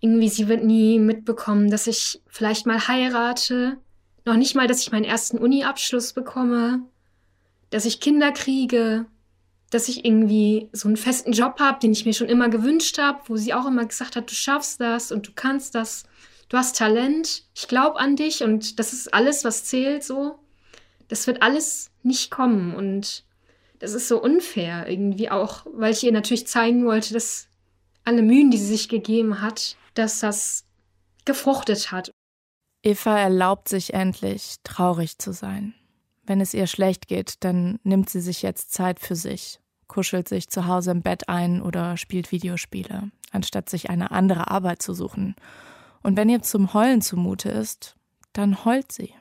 Irgendwie, 0.00 0.28
sie 0.28 0.48
wird 0.48 0.64
nie 0.64 0.98
mitbekommen, 0.98 1.70
dass 1.70 1.86
ich 1.86 2.22
vielleicht 2.26 2.66
mal 2.66 2.88
heirate, 2.88 3.78
noch 4.24 4.36
nicht 4.36 4.54
mal, 4.54 4.66
dass 4.66 4.82
ich 4.82 4.92
meinen 4.92 5.04
ersten 5.04 5.38
Uni-Abschluss 5.38 6.12
bekomme, 6.12 6.82
dass 7.70 7.86
ich 7.86 8.00
Kinder 8.00 8.32
kriege, 8.32 9.06
dass 9.70 9.88
ich 9.88 10.04
irgendwie 10.04 10.68
so 10.72 10.88
einen 10.88 10.96
festen 10.96 11.32
Job 11.32 11.60
habe, 11.60 11.78
den 11.78 11.92
ich 11.92 12.04
mir 12.04 12.12
schon 12.12 12.28
immer 12.28 12.48
gewünscht 12.48 12.98
habe, 12.98 13.20
wo 13.26 13.36
sie 13.36 13.54
auch 13.54 13.66
immer 13.66 13.86
gesagt 13.86 14.16
hat, 14.16 14.30
du 14.30 14.34
schaffst 14.34 14.80
das 14.80 15.12
und 15.12 15.28
du 15.28 15.32
kannst 15.34 15.74
das, 15.74 16.04
du 16.48 16.56
hast 16.56 16.76
Talent, 16.76 17.44
ich 17.54 17.68
glaube 17.68 17.98
an 17.98 18.16
dich 18.16 18.42
und 18.42 18.78
das 18.78 18.92
ist 18.92 19.14
alles, 19.14 19.44
was 19.44 19.64
zählt 19.64 20.04
so. 20.04 20.38
Das 21.08 21.26
wird 21.26 21.42
alles 21.42 21.90
nicht 22.02 22.30
kommen 22.30 22.74
und 22.74 23.24
das 23.78 23.94
ist 23.94 24.08
so 24.08 24.22
unfair 24.22 24.88
irgendwie 24.88 25.30
auch, 25.30 25.64
weil 25.72 25.92
ich 25.92 26.02
ihr 26.04 26.12
natürlich 26.12 26.46
zeigen 26.46 26.84
wollte, 26.84 27.14
dass 27.14 27.48
alle 28.04 28.22
Mühen, 28.22 28.50
die 28.50 28.58
sie 28.58 28.66
sich 28.66 28.88
gegeben 28.88 29.40
hat, 29.40 29.76
dass 29.94 30.20
das 30.20 30.64
gefruchtet 31.24 31.92
hat. 31.92 32.10
Eva 32.82 33.18
erlaubt 33.18 33.68
sich 33.68 33.94
endlich, 33.94 34.56
traurig 34.64 35.18
zu 35.18 35.32
sein. 35.32 35.74
Wenn 36.24 36.40
es 36.40 36.54
ihr 36.54 36.66
schlecht 36.66 37.08
geht, 37.08 37.42
dann 37.44 37.78
nimmt 37.82 38.10
sie 38.10 38.20
sich 38.20 38.42
jetzt 38.42 38.72
Zeit 38.72 39.00
für 39.00 39.16
sich, 39.16 39.60
kuschelt 39.88 40.28
sich 40.28 40.48
zu 40.48 40.66
Hause 40.66 40.92
im 40.92 41.02
Bett 41.02 41.28
ein 41.28 41.62
oder 41.62 41.96
spielt 41.96 42.30
Videospiele, 42.30 43.10
anstatt 43.32 43.68
sich 43.68 43.90
eine 43.90 44.10
andere 44.10 44.50
Arbeit 44.50 44.82
zu 44.82 44.94
suchen. 44.94 45.34
Und 46.02 46.16
wenn 46.16 46.28
ihr 46.28 46.42
zum 46.42 46.72
Heulen 46.74 47.02
zumute 47.02 47.50
ist, 47.50 47.96
dann 48.32 48.64
heult 48.64 48.92
sie. 48.92 49.12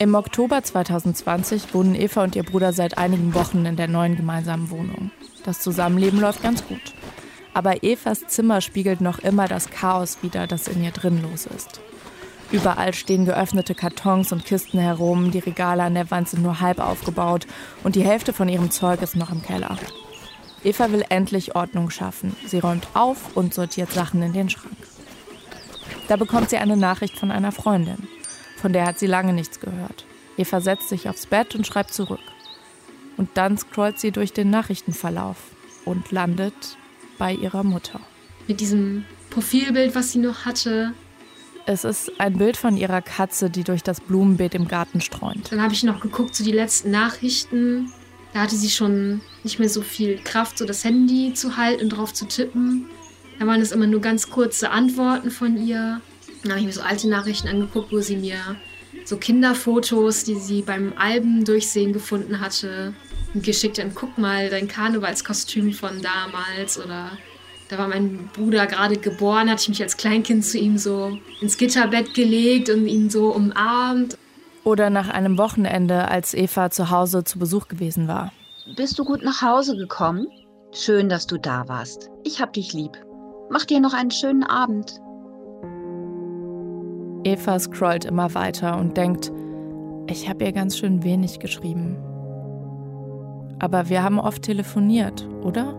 Im 0.00 0.14
Oktober 0.14 0.62
2020 0.62 1.74
wohnen 1.74 1.96
Eva 1.96 2.22
und 2.22 2.36
ihr 2.36 2.44
Bruder 2.44 2.72
seit 2.72 2.98
einigen 2.98 3.34
Wochen 3.34 3.66
in 3.66 3.74
der 3.74 3.88
neuen 3.88 4.16
gemeinsamen 4.16 4.70
Wohnung. 4.70 5.10
Das 5.44 5.60
Zusammenleben 5.60 6.20
läuft 6.20 6.40
ganz 6.40 6.64
gut. 6.64 6.94
Aber 7.58 7.82
Evas 7.82 8.24
Zimmer 8.28 8.60
spiegelt 8.60 9.00
noch 9.00 9.18
immer 9.18 9.48
das 9.48 9.68
Chaos 9.68 10.18
wider, 10.22 10.46
das 10.46 10.68
in 10.68 10.84
ihr 10.84 10.92
drin 10.92 11.20
los 11.20 11.44
ist. 11.44 11.80
Überall 12.52 12.94
stehen 12.94 13.24
geöffnete 13.24 13.74
Kartons 13.74 14.30
und 14.30 14.44
Kisten 14.44 14.78
herum, 14.78 15.32
die 15.32 15.40
Regale 15.40 15.82
an 15.82 15.94
der 15.94 16.08
Wand 16.12 16.28
sind 16.28 16.44
nur 16.44 16.60
halb 16.60 16.78
aufgebaut 16.78 17.48
und 17.82 17.96
die 17.96 18.04
Hälfte 18.04 18.32
von 18.32 18.48
ihrem 18.48 18.70
Zeug 18.70 19.02
ist 19.02 19.16
noch 19.16 19.32
im 19.32 19.42
Keller. 19.42 19.76
Eva 20.62 20.92
will 20.92 21.04
endlich 21.08 21.56
Ordnung 21.56 21.90
schaffen. 21.90 22.36
Sie 22.46 22.60
räumt 22.60 22.86
auf 22.94 23.36
und 23.36 23.54
sortiert 23.54 23.90
Sachen 23.90 24.22
in 24.22 24.32
den 24.32 24.50
Schrank. 24.50 24.76
Da 26.06 26.14
bekommt 26.14 26.50
sie 26.50 26.58
eine 26.58 26.76
Nachricht 26.76 27.18
von 27.18 27.32
einer 27.32 27.50
Freundin. 27.50 28.06
Von 28.56 28.72
der 28.72 28.86
hat 28.86 29.00
sie 29.00 29.08
lange 29.08 29.32
nichts 29.32 29.58
gehört. 29.58 30.04
Eva 30.36 30.60
setzt 30.60 30.90
sich 30.90 31.08
aufs 31.08 31.26
Bett 31.26 31.56
und 31.56 31.66
schreibt 31.66 31.92
zurück. 31.92 32.20
Und 33.16 33.30
dann 33.34 33.58
scrollt 33.58 33.98
sie 33.98 34.12
durch 34.12 34.32
den 34.32 34.48
Nachrichtenverlauf 34.50 35.38
und 35.84 36.12
landet 36.12 36.77
bei 37.18 37.34
ihrer 37.34 37.64
Mutter. 37.64 38.00
Mit 38.46 38.60
diesem 38.60 39.04
Profilbild, 39.30 39.94
was 39.94 40.12
sie 40.12 40.18
noch 40.18 40.44
hatte. 40.44 40.92
Es 41.66 41.84
ist 41.84 42.10
ein 42.18 42.38
Bild 42.38 42.56
von 42.56 42.76
ihrer 42.76 43.02
Katze, 43.02 43.50
die 43.50 43.62
durch 43.62 43.82
das 43.82 44.00
Blumenbeet 44.00 44.54
im 44.54 44.68
Garten 44.68 45.00
streunt. 45.00 45.52
Dann 45.52 45.60
habe 45.60 45.74
ich 45.74 45.82
noch 45.82 46.00
geguckt, 46.00 46.34
so 46.34 46.42
die 46.42 46.52
letzten 46.52 46.90
Nachrichten. 46.90 47.92
Da 48.32 48.40
hatte 48.40 48.56
sie 48.56 48.70
schon 48.70 49.20
nicht 49.44 49.58
mehr 49.58 49.68
so 49.68 49.82
viel 49.82 50.18
Kraft, 50.18 50.58
so 50.58 50.64
das 50.64 50.84
Handy 50.84 51.34
zu 51.34 51.56
halten 51.56 51.84
und 51.84 51.88
drauf 51.90 52.14
zu 52.14 52.26
tippen. 52.26 52.86
Da 53.38 53.46
waren 53.46 53.60
es 53.60 53.72
immer 53.72 53.86
nur 53.86 54.00
ganz 54.00 54.30
kurze 54.30 54.70
Antworten 54.70 55.30
von 55.30 55.56
ihr. 55.56 56.00
Dann 56.42 56.52
habe 56.52 56.60
ich 56.60 56.66
mir 56.66 56.72
so 56.72 56.80
alte 56.80 57.08
Nachrichten 57.08 57.48
angeguckt, 57.48 57.92
wo 57.92 58.00
sie 58.00 58.16
mir 58.16 58.56
so 59.04 59.16
Kinderfotos, 59.16 60.24
die 60.24 60.36
sie 60.36 60.62
beim 60.62 60.92
Alben 60.96 61.44
durchsehen 61.44 61.92
gefunden 61.92 62.40
hatte, 62.40 62.94
geschickt. 63.34 63.78
Dann 63.78 63.94
guck 63.94 64.18
mal, 64.18 64.50
dein 64.50 64.68
Karnevalskostüm 64.68 65.72
von 65.72 66.02
damals 66.02 66.78
oder 66.82 67.12
da 67.68 67.76
war 67.76 67.88
mein 67.88 68.30
Bruder 68.32 68.66
gerade 68.66 68.96
geboren, 68.96 69.50
hatte 69.50 69.62
ich 69.62 69.68
mich 69.68 69.82
als 69.82 69.96
Kleinkind 69.96 70.44
zu 70.44 70.58
ihm 70.58 70.78
so 70.78 71.18
ins 71.40 71.58
Gitterbett 71.58 72.14
gelegt 72.14 72.70
und 72.70 72.86
ihn 72.86 73.10
so 73.10 73.28
umarmt. 73.34 74.16
Oder 74.64 74.90
nach 74.90 75.08
einem 75.08 75.38
Wochenende, 75.38 76.08
als 76.08 76.34
Eva 76.34 76.70
zu 76.70 76.90
Hause 76.90 77.24
zu 77.24 77.38
Besuch 77.38 77.68
gewesen 77.68 78.08
war. 78.08 78.32
Bist 78.76 78.98
du 78.98 79.04
gut 79.04 79.22
nach 79.22 79.42
Hause 79.42 79.76
gekommen? 79.76 80.28
Schön, 80.72 81.08
dass 81.08 81.26
du 81.26 81.38
da 81.38 81.68
warst. 81.68 82.10
Ich 82.24 82.40
hab 82.40 82.52
dich 82.52 82.72
lieb. 82.72 82.92
Mach 83.50 83.64
dir 83.64 83.80
noch 83.80 83.94
einen 83.94 84.10
schönen 84.10 84.44
Abend. 84.44 85.00
Eva 87.24 87.58
scrollt 87.58 88.04
immer 88.04 88.34
weiter 88.34 88.78
und 88.78 88.96
denkt, 88.96 89.32
ich 90.06 90.28
habe 90.28 90.44
ihr 90.44 90.52
ganz 90.52 90.78
schön 90.78 91.02
wenig 91.02 91.38
geschrieben. 91.38 91.96
Aber 93.58 93.88
wir 93.88 94.02
haben 94.02 94.20
oft 94.20 94.42
telefoniert, 94.42 95.28
oder? 95.42 95.74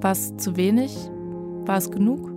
War 0.00 0.12
es 0.12 0.36
zu 0.36 0.56
wenig? 0.56 0.96
War 1.66 1.76
es 1.76 1.90
genug? 1.90 2.30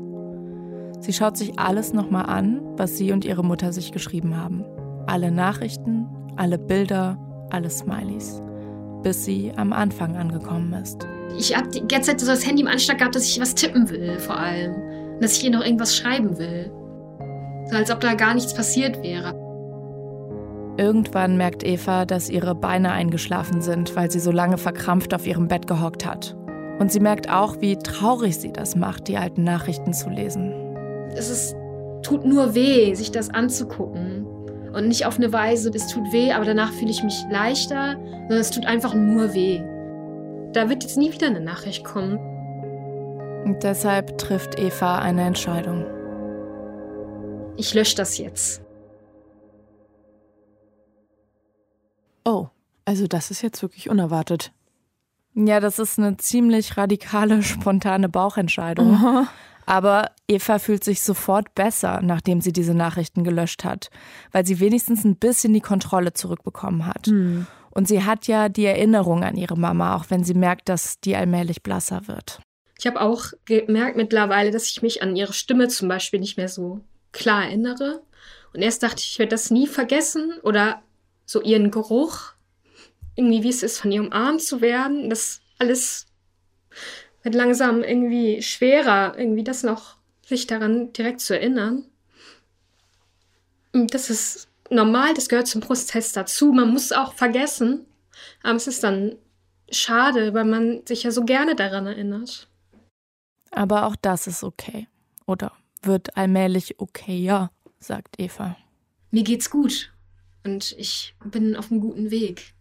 Sie 1.00 1.14
schaut 1.14 1.38
sich 1.38 1.58
alles 1.58 1.94
nochmal 1.94 2.26
an, 2.26 2.62
was 2.78 2.98
sie 2.98 3.12
und 3.12 3.26
ihre 3.26 3.44
Mutter 3.44 3.74
sich 3.74 3.92
geschrieben 3.92 4.38
haben. 4.38 4.64
Alle 5.08 5.32
Nachrichten, 5.32 6.08
alle 6.36 6.58
Bilder, 6.58 7.18
alle 7.50 7.70
Smileys. 7.70 8.42
Bis 9.02 9.26
sie 9.26 9.52
am 9.56 9.74
Anfang 9.74 10.16
angekommen 10.16 10.74
ist. 10.74 11.08
Ich 11.38 11.58
habe 11.58 11.70
die 11.70 11.88
ganze 11.88 12.12
Zeit 12.12 12.20
so 12.20 12.28
das 12.28 12.46
Handy 12.46 12.62
im 12.62 12.68
Anschlag 12.68 13.00
gehabt, 13.00 13.16
dass 13.16 13.26
ich 13.26 13.40
was 13.40 13.56
tippen 13.56 13.90
will, 13.90 14.20
vor 14.20 14.38
allem. 14.38 14.76
Dass 15.22 15.38
ich 15.38 15.44
ihr 15.44 15.52
noch 15.52 15.64
irgendwas 15.64 15.96
schreiben 15.96 16.38
will. 16.38 16.72
So 17.70 17.78
als 17.78 17.90
ob 17.90 18.00
da 18.02 18.14
gar 18.14 18.34
nichts 18.34 18.54
passiert 18.54 19.02
wäre. 19.02 19.34
Irgendwann 20.78 21.38
merkt 21.38 21.66
Eva, 21.66 22.06
dass 22.06 22.30
ihre 22.30 22.56
Beine 22.56 22.92
eingeschlafen 22.92 23.62
sind, 23.62 23.96
weil 23.96 24.10
sie 24.10 24.20
so 24.20 24.32
lange 24.32 24.58
verkrampft 24.58 25.14
auf 25.14 25.28
ihrem 25.28 25.48
Bett 25.48 25.68
gehockt 25.68 26.06
hat. 26.06 26.36
Und 26.80 26.92
sie 26.92 27.00
merkt 27.00 27.30
auch, 27.30 27.60
wie 27.60 27.78
traurig 27.78 28.38
sie 28.38 28.52
das 28.52 28.76
macht, 28.76 29.08
die 29.08 29.18
alten 29.18 29.44
Nachrichten 29.44 29.94
zu 29.94 30.10
lesen. 30.10 30.52
Es 31.16 31.30
ist, 31.30 31.56
tut 32.02 32.26
nur 32.26 32.56
weh, 32.56 32.94
sich 32.96 33.12
das 33.12 33.30
anzugucken. 33.30 34.26
Und 34.74 34.88
nicht 34.88 35.06
auf 35.06 35.18
eine 35.18 35.34
Weise, 35.34 35.70
es 35.74 35.88
tut 35.88 36.12
weh, 36.14 36.32
aber 36.32 36.46
danach 36.46 36.72
fühle 36.72 36.92
ich 36.92 37.04
mich 37.04 37.22
leichter, 37.30 37.98
sondern 38.22 38.40
es 38.40 38.52
tut 38.52 38.66
einfach 38.66 38.94
nur 38.94 39.34
weh. 39.34 39.60
Da 40.54 40.70
wird 40.70 40.84
jetzt 40.84 40.98
nie 40.98 41.12
wieder 41.12 41.28
eine 41.28 41.42
Nachricht 41.42 41.84
kommen. 41.84 42.18
Und 43.44 43.64
deshalb 43.64 44.18
trifft 44.18 44.58
Eva 44.58 45.00
eine 45.00 45.24
Entscheidung. 45.24 45.86
Ich 47.58 47.74
lösche 47.74 47.98
das 47.98 48.18
jetzt. 48.18 48.64
Oh, 52.24 52.48
also 52.86 53.08
das 53.08 53.32
ist 53.32 53.42
jetzt 53.42 53.62
wirklich 53.62 53.90
unerwartet. 53.90 54.52
Ja, 55.34 55.60
das 55.60 55.80
ist 55.80 55.98
eine 55.98 56.18
ziemlich 56.18 56.78
radikale, 56.78 57.44
spontane 57.44 58.10
Bauchentscheidung. 58.10 58.96
Aha. 58.96 59.28
Aber 59.66 60.12
Eva 60.28 60.60
fühlt 60.60 60.84
sich 60.84 61.02
sofort 61.02 61.56
besser, 61.56 62.02
nachdem 62.02 62.42
sie 62.42 62.52
diese 62.52 62.74
Nachrichten 62.74 63.24
gelöscht 63.24 63.64
hat, 63.64 63.90
weil 64.32 64.46
sie 64.46 64.60
wenigstens 64.60 65.06
ein 65.06 65.16
bisschen 65.16 65.54
die 65.54 65.62
Kontrolle 65.62 66.14
zurückbekommen 66.14 66.86
hat. 66.86 67.08
Hm. 67.08 67.46
Und 67.70 67.88
sie 67.88 68.04
hat 68.04 68.28
ja 68.28 68.50
die 68.50 68.66
Erinnerung 68.66 69.24
an 69.24 69.38
ihre 69.38 69.58
Mama, 69.58 69.96
auch 69.96 70.06
wenn 70.10 70.24
sie 70.24 70.34
merkt, 70.34 70.68
dass 70.68 71.00
die 71.00 71.16
allmählich 71.16 71.64
blasser 71.64 72.08
wird. 72.08 72.42
Ich 72.78 72.88
habe 72.88 73.00
auch 73.00 73.28
gemerkt 73.46 73.96
mittlerweile, 73.96 74.52
dass 74.52 74.66
ich 74.66 74.82
mich 74.82 75.04
an 75.04 75.16
ihre 75.16 75.34
Stimme 75.34 75.68
zum 75.68 75.88
Beispiel 75.88 76.20
nicht 76.20 76.36
mehr 76.36 76.50
so 76.50 76.82
klar 77.12 77.46
erinnere. 77.46 78.02
Und 78.54 78.62
erst 78.62 78.84
dachte 78.84 78.98
ich, 78.98 79.12
ich 79.12 79.20
werde 79.20 79.30
das 79.30 79.52
nie 79.52 79.68
vergessen 79.68 80.34
oder 80.44 80.82
so 81.32 81.42
ihren 81.42 81.72
Geruch, 81.72 82.34
irgendwie 83.16 83.44
wie 83.44 83.50
es 83.50 83.64
ist, 83.64 83.80
von 83.80 83.92
ihrem 83.92 84.12
Arm 84.12 84.40
zu 84.40 84.62
werden. 84.62 85.10
Das 85.10 85.42
alles 85.60 86.08
wird 87.24 87.36
langsam 87.36 87.84
irgendwie 87.84 88.42
schwerer, 88.42 89.18
irgendwie 89.18 89.44
das 89.44 89.64
noch 89.64 89.96
sich 90.26 90.48
daran 90.48 90.92
direkt 90.94 91.22
zu 91.22 91.34
erinnern. 91.38 91.86
Und 93.74 93.94
das 93.94 94.10
ist 94.10 94.50
normal, 94.70 95.14
das 95.14 95.30
gehört 95.30 95.48
zum 95.48 95.62
Prozess 95.62 96.12
dazu. 96.12 96.52
Man 96.52 96.70
muss 96.70 96.92
auch 96.92 97.14
vergessen, 97.14 97.86
aber 98.44 98.56
es 98.56 98.68
ist 98.68 98.84
dann 98.84 99.16
schade, 99.70 100.34
weil 100.34 100.46
man 100.46 100.86
sich 100.86 101.04
ja 101.04 101.12
so 101.12 101.24
gerne 101.24 101.56
daran 101.56 101.88
erinnert. 101.88 102.48
Aber 103.52 103.86
auch 103.86 103.96
das 103.96 104.28
ist 104.28 104.44
okay, 104.44 104.88
oder? 105.26 105.54
Wird 105.82 106.18
allmählich 106.18 106.80
okayer, 106.80 107.52
sagt 107.80 108.20
Eva. 108.20 108.58
Mir 109.12 109.24
geht's 109.24 109.50
gut 109.50 109.92
und 110.44 110.74
ich 110.78 111.16
bin 111.24 111.56
auf 111.56 111.72
einem 111.72 111.82
guten 111.82 112.12
Weg. 112.12 112.54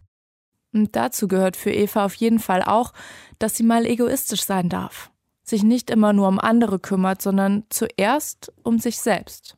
Und 0.73 0.95
dazu 0.95 1.27
gehört 1.27 1.57
für 1.57 1.71
Eva 1.71 2.05
auf 2.05 2.13
jeden 2.15 2.39
Fall 2.39 2.63
auch, 2.63 2.93
dass 3.39 3.55
sie 3.55 3.63
mal 3.63 3.85
egoistisch 3.85 4.43
sein 4.43 4.69
darf. 4.69 5.11
Sich 5.43 5.63
nicht 5.63 5.89
immer 5.89 6.13
nur 6.13 6.27
um 6.27 6.39
andere 6.39 6.79
kümmert, 6.79 7.21
sondern 7.21 7.63
zuerst 7.69 8.53
um 8.63 8.79
sich 8.79 8.99
selbst. 8.99 9.57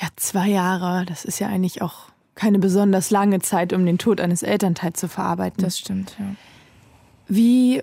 Ja, 0.00 0.08
zwei 0.16 0.48
Jahre, 0.48 1.04
das 1.06 1.24
ist 1.24 1.40
ja 1.40 1.48
eigentlich 1.48 1.82
auch 1.82 2.10
keine 2.34 2.58
besonders 2.58 3.10
lange 3.10 3.40
Zeit, 3.40 3.72
um 3.72 3.84
den 3.84 3.98
Tod 3.98 4.20
eines 4.20 4.42
Elternteils 4.42 5.00
zu 5.00 5.08
verarbeiten. 5.08 5.62
Das 5.62 5.78
stimmt, 5.78 6.16
ja. 6.18 6.34
Wie 7.26 7.82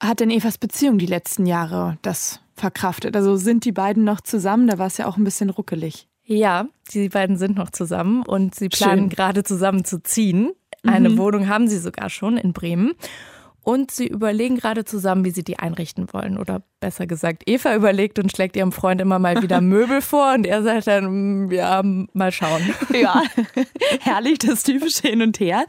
hat 0.00 0.20
denn 0.20 0.30
Evas 0.30 0.58
Beziehung 0.58 0.98
die 0.98 1.06
letzten 1.06 1.46
Jahre 1.46 1.98
das 2.02 2.40
verkraftet? 2.54 3.16
Also 3.16 3.36
sind 3.36 3.64
die 3.64 3.72
beiden 3.72 4.04
noch 4.04 4.20
zusammen? 4.20 4.68
Da 4.68 4.78
war 4.78 4.86
es 4.86 4.96
ja 4.96 5.06
auch 5.06 5.16
ein 5.16 5.24
bisschen 5.24 5.50
ruckelig. 5.50 6.08
Ja, 6.26 6.66
die 6.92 7.08
beiden 7.08 7.36
sind 7.36 7.56
noch 7.56 7.70
zusammen 7.70 8.22
und 8.26 8.54
sie 8.54 8.68
planen 8.68 9.02
Schön. 9.02 9.08
gerade 9.08 9.44
zusammen 9.44 9.84
zu 9.84 10.02
ziehen. 10.02 10.52
Eine 10.84 11.10
mhm. 11.10 11.18
Wohnung 11.18 11.48
haben 11.48 11.68
sie 11.68 11.78
sogar 11.78 12.10
schon 12.10 12.36
in 12.36 12.52
Bremen. 12.52 12.94
Und 13.62 13.90
sie 13.90 14.06
überlegen 14.06 14.58
gerade 14.58 14.84
zusammen, 14.84 15.24
wie 15.24 15.32
sie 15.32 15.42
die 15.42 15.58
einrichten 15.58 16.06
wollen. 16.12 16.38
Oder 16.38 16.62
besser 16.78 17.08
gesagt, 17.08 17.42
Eva 17.46 17.74
überlegt 17.74 18.20
und 18.20 18.30
schlägt 18.30 18.54
ihrem 18.54 18.70
Freund 18.70 19.00
immer 19.00 19.18
mal 19.18 19.42
wieder 19.42 19.60
Möbel 19.60 20.02
vor 20.02 20.34
und 20.34 20.46
er 20.46 20.62
sagt 20.62 20.86
dann, 20.86 21.46
mm, 21.46 21.50
ja, 21.50 21.82
mal 21.82 22.30
schauen. 22.30 22.62
Ja, 22.94 23.22
herrlich, 24.00 24.38
das 24.38 24.62
typische 24.62 25.08
Hin 25.08 25.20
und 25.20 25.40
Her. 25.40 25.66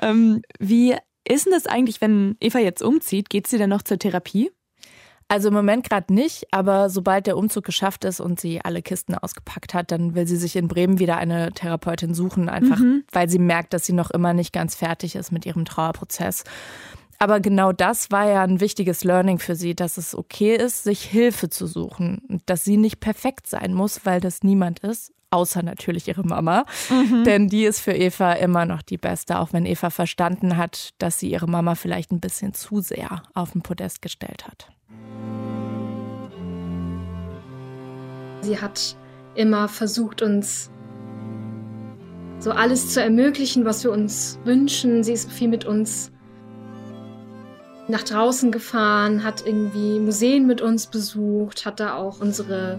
Ähm, 0.00 0.42
wie 0.60 0.94
ist 1.26 1.46
denn 1.46 1.52
das 1.52 1.66
eigentlich, 1.66 2.00
wenn 2.00 2.36
Eva 2.40 2.60
jetzt 2.60 2.82
umzieht? 2.82 3.30
Geht 3.30 3.48
sie 3.48 3.58
dann 3.58 3.70
noch 3.70 3.82
zur 3.82 3.98
Therapie? 3.98 4.52
Also 5.30 5.46
im 5.46 5.54
Moment 5.54 5.88
gerade 5.88 6.12
nicht, 6.12 6.48
aber 6.50 6.90
sobald 6.90 7.28
der 7.28 7.36
Umzug 7.36 7.64
geschafft 7.64 8.04
ist 8.04 8.18
und 8.18 8.40
sie 8.40 8.64
alle 8.64 8.82
Kisten 8.82 9.14
ausgepackt 9.14 9.74
hat, 9.74 9.92
dann 9.92 10.16
will 10.16 10.26
sie 10.26 10.36
sich 10.36 10.56
in 10.56 10.66
Bremen 10.66 10.98
wieder 10.98 11.18
eine 11.18 11.52
Therapeutin 11.52 12.14
suchen, 12.14 12.48
einfach 12.48 12.80
mhm. 12.80 13.04
weil 13.12 13.30
sie 13.30 13.38
merkt, 13.38 13.72
dass 13.72 13.86
sie 13.86 13.92
noch 13.92 14.10
immer 14.10 14.34
nicht 14.34 14.52
ganz 14.52 14.74
fertig 14.74 15.14
ist 15.14 15.30
mit 15.30 15.46
ihrem 15.46 15.64
Trauerprozess. 15.64 16.42
Aber 17.20 17.38
genau 17.38 17.70
das 17.70 18.10
war 18.10 18.28
ja 18.28 18.42
ein 18.42 18.60
wichtiges 18.60 19.04
Learning 19.04 19.38
für 19.38 19.54
sie, 19.54 19.76
dass 19.76 19.98
es 19.98 20.16
okay 20.16 20.56
ist, 20.56 20.82
sich 20.82 21.04
Hilfe 21.04 21.48
zu 21.48 21.68
suchen, 21.68 22.40
dass 22.46 22.64
sie 22.64 22.76
nicht 22.76 22.98
perfekt 22.98 23.46
sein 23.46 23.72
muss, 23.72 24.04
weil 24.04 24.20
das 24.20 24.42
niemand 24.42 24.80
ist, 24.80 25.12
außer 25.30 25.62
natürlich 25.62 26.08
ihre 26.08 26.24
Mama. 26.24 26.64
Mhm. 26.88 27.22
Denn 27.22 27.48
die 27.48 27.66
ist 27.66 27.78
für 27.78 27.92
Eva 27.92 28.32
immer 28.32 28.66
noch 28.66 28.82
die 28.82 28.98
Beste, 28.98 29.38
auch 29.38 29.52
wenn 29.52 29.64
Eva 29.64 29.90
verstanden 29.90 30.56
hat, 30.56 30.90
dass 30.98 31.20
sie 31.20 31.30
ihre 31.30 31.46
Mama 31.46 31.76
vielleicht 31.76 32.10
ein 32.10 32.18
bisschen 32.18 32.52
zu 32.52 32.80
sehr 32.80 33.22
auf 33.32 33.52
den 33.52 33.62
Podest 33.62 34.02
gestellt 34.02 34.48
hat. 34.48 34.72
Sie 38.42 38.60
hat 38.60 38.96
immer 39.34 39.68
versucht, 39.68 40.22
uns 40.22 40.70
so 42.38 42.52
alles 42.52 42.94
zu 42.94 43.02
ermöglichen, 43.02 43.64
was 43.64 43.84
wir 43.84 43.92
uns 43.92 44.38
wünschen. 44.44 45.04
Sie 45.04 45.12
ist 45.12 45.30
viel 45.30 45.48
mit 45.48 45.64
uns 45.64 46.10
nach 47.88 48.02
draußen 48.02 48.50
gefahren, 48.50 49.24
hat 49.24 49.46
irgendwie 49.46 49.98
Museen 49.98 50.46
mit 50.46 50.60
uns 50.60 50.86
besucht, 50.86 51.66
hat 51.66 51.80
da 51.80 51.96
auch 51.96 52.20
unsere 52.20 52.78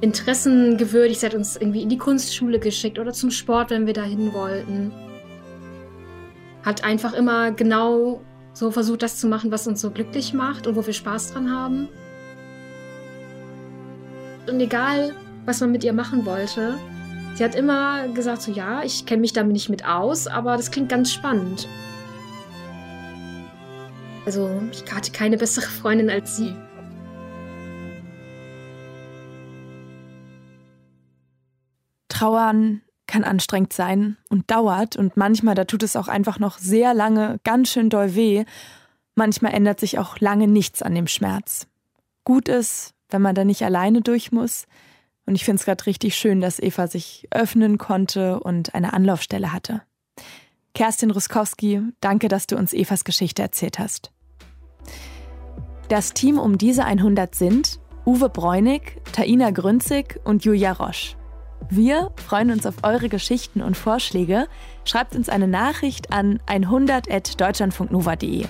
Interessen 0.00 0.76
gewürdigt. 0.78 1.20
Sie 1.20 1.26
hat 1.26 1.34
uns 1.34 1.56
irgendwie 1.56 1.82
in 1.82 1.88
die 1.88 1.98
Kunstschule 1.98 2.58
geschickt 2.58 2.98
oder 2.98 3.12
zum 3.12 3.30
Sport, 3.30 3.70
wenn 3.70 3.86
wir 3.86 3.94
dahin 3.94 4.32
wollten. 4.32 4.92
Hat 6.62 6.84
einfach 6.84 7.12
immer 7.12 7.50
genau 7.50 8.22
so 8.54 8.70
versucht, 8.70 9.02
das 9.02 9.18
zu 9.18 9.26
machen, 9.26 9.50
was 9.50 9.66
uns 9.66 9.80
so 9.80 9.90
glücklich 9.90 10.32
macht 10.32 10.66
und 10.66 10.76
wo 10.76 10.86
wir 10.86 10.92
Spaß 10.92 11.32
dran 11.32 11.50
haben. 11.50 11.88
Und 14.48 14.60
egal, 14.60 15.14
was 15.44 15.60
man 15.60 15.72
mit 15.72 15.84
ihr 15.84 15.92
machen 15.92 16.26
wollte, 16.26 16.76
sie 17.34 17.44
hat 17.44 17.54
immer 17.54 18.08
gesagt, 18.08 18.42
so 18.42 18.52
ja, 18.52 18.82
ich 18.82 19.06
kenne 19.06 19.20
mich 19.20 19.32
damit 19.32 19.52
nicht 19.52 19.68
mit 19.68 19.84
aus, 19.84 20.26
aber 20.26 20.56
das 20.56 20.70
klingt 20.70 20.88
ganz 20.88 21.12
spannend. 21.12 21.68
Also 24.26 24.50
ich 24.72 24.84
hatte 24.92 25.12
keine 25.12 25.36
bessere 25.36 25.66
Freundin 25.66 26.10
als 26.10 26.36
sie. 26.36 26.54
Trauern 32.08 32.82
kann 33.08 33.24
anstrengend 33.24 33.72
sein 33.72 34.16
und 34.28 34.50
dauert 34.50 34.96
und 34.96 35.16
manchmal, 35.16 35.54
da 35.54 35.64
tut 35.64 35.82
es 35.82 35.96
auch 35.96 36.08
einfach 36.08 36.38
noch 36.38 36.58
sehr 36.58 36.94
lange 36.94 37.40
ganz 37.44 37.70
schön 37.70 37.90
doll 37.90 38.14
weh. 38.14 38.44
Manchmal 39.14 39.52
ändert 39.52 39.80
sich 39.80 39.98
auch 39.98 40.18
lange 40.18 40.48
nichts 40.48 40.82
an 40.82 40.94
dem 40.94 41.06
Schmerz. 41.06 41.66
Gut 42.24 42.48
ist, 42.48 42.91
wenn 43.12 43.22
man 43.22 43.34
da 43.34 43.44
nicht 43.44 43.62
alleine 43.62 44.00
durch 44.00 44.32
muss. 44.32 44.66
Und 45.26 45.34
ich 45.34 45.44
finde 45.44 45.60
es 45.60 45.64
gerade 45.64 45.86
richtig 45.86 46.16
schön, 46.16 46.40
dass 46.40 46.58
Eva 46.58 46.86
sich 46.86 47.28
öffnen 47.30 47.78
konnte 47.78 48.40
und 48.40 48.74
eine 48.74 48.92
Anlaufstelle 48.92 49.52
hatte. 49.52 49.82
Kerstin 50.74 51.10
Ruskowski, 51.10 51.82
danke, 52.00 52.28
dass 52.28 52.46
du 52.46 52.56
uns 52.56 52.72
Evas 52.72 53.04
Geschichte 53.04 53.42
erzählt 53.42 53.78
hast. 53.78 54.10
Das 55.88 56.14
Team 56.14 56.38
um 56.38 56.56
diese 56.56 56.84
100 56.84 57.34
sind 57.34 57.78
Uwe 58.06 58.30
Bräunig, 58.30 59.00
Taina 59.12 59.50
Grünzig 59.50 60.18
und 60.24 60.44
Julia 60.44 60.72
Roche. 60.72 61.16
Wir 61.68 62.10
freuen 62.16 62.50
uns 62.50 62.66
auf 62.66 62.76
eure 62.82 63.08
Geschichten 63.08 63.62
und 63.62 63.76
Vorschläge. 63.76 64.48
Schreibt 64.84 65.14
uns 65.14 65.28
eine 65.28 65.46
Nachricht 65.46 66.12
an 66.12 66.40
100.deutschlandfunknova.de. 66.46 68.46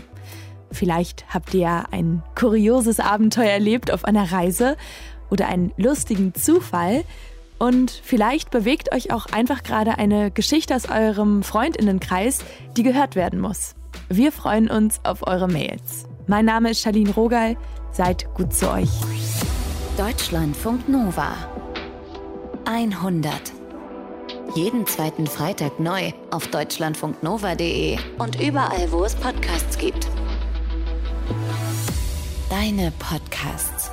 Vielleicht 0.72 1.26
habt 1.32 1.54
ihr 1.54 1.84
ein 1.90 2.22
kurioses 2.34 2.98
Abenteuer 2.98 3.50
erlebt 3.50 3.92
auf 3.92 4.04
einer 4.04 4.32
Reise 4.32 4.76
oder 5.30 5.46
einen 5.48 5.72
lustigen 5.76 6.34
Zufall. 6.34 7.04
Und 7.58 7.90
vielleicht 7.90 8.50
bewegt 8.50 8.92
euch 8.92 9.12
auch 9.12 9.26
einfach 9.26 9.62
gerade 9.62 9.98
eine 9.98 10.30
Geschichte 10.30 10.74
aus 10.74 10.88
eurem 10.88 11.42
Freundinnenkreis, 11.42 12.44
die 12.76 12.82
gehört 12.82 13.14
werden 13.14 13.38
muss. 13.38 13.74
Wir 14.08 14.32
freuen 14.32 14.68
uns 14.68 15.00
auf 15.04 15.26
eure 15.26 15.48
Mails. 15.48 16.06
Mein 16.26 16.44
Name 16.44 16.70
ist 16.70 16.80
Charlene 16.80 17.12
Rogal. 17.14 17.56
Seid 17.92 18.32
gut 18.34 18.52
zu 18.52 18.70
euch. 18.70 18.90
Deutschlandfunk 19.96 20.88
Nova 20.88 21.34
100. 22.64 23.32
Jeden 24.54 24.86
zweiten 24.86 25.26
Freitag 25.26 25.78
neu 25.80 26.12
auf 26.30 26.46
deutschlandfunknova.de 26.48 27.98
und 28.18 28.40
überall, 28.40 28.90
wo 28.90 29.04
es 29.04 29.14
Podcasts 29.14 29.78
gibt. 29.78 30.08
Deine 32.52 32.92
Podcasts. 32.98 33.90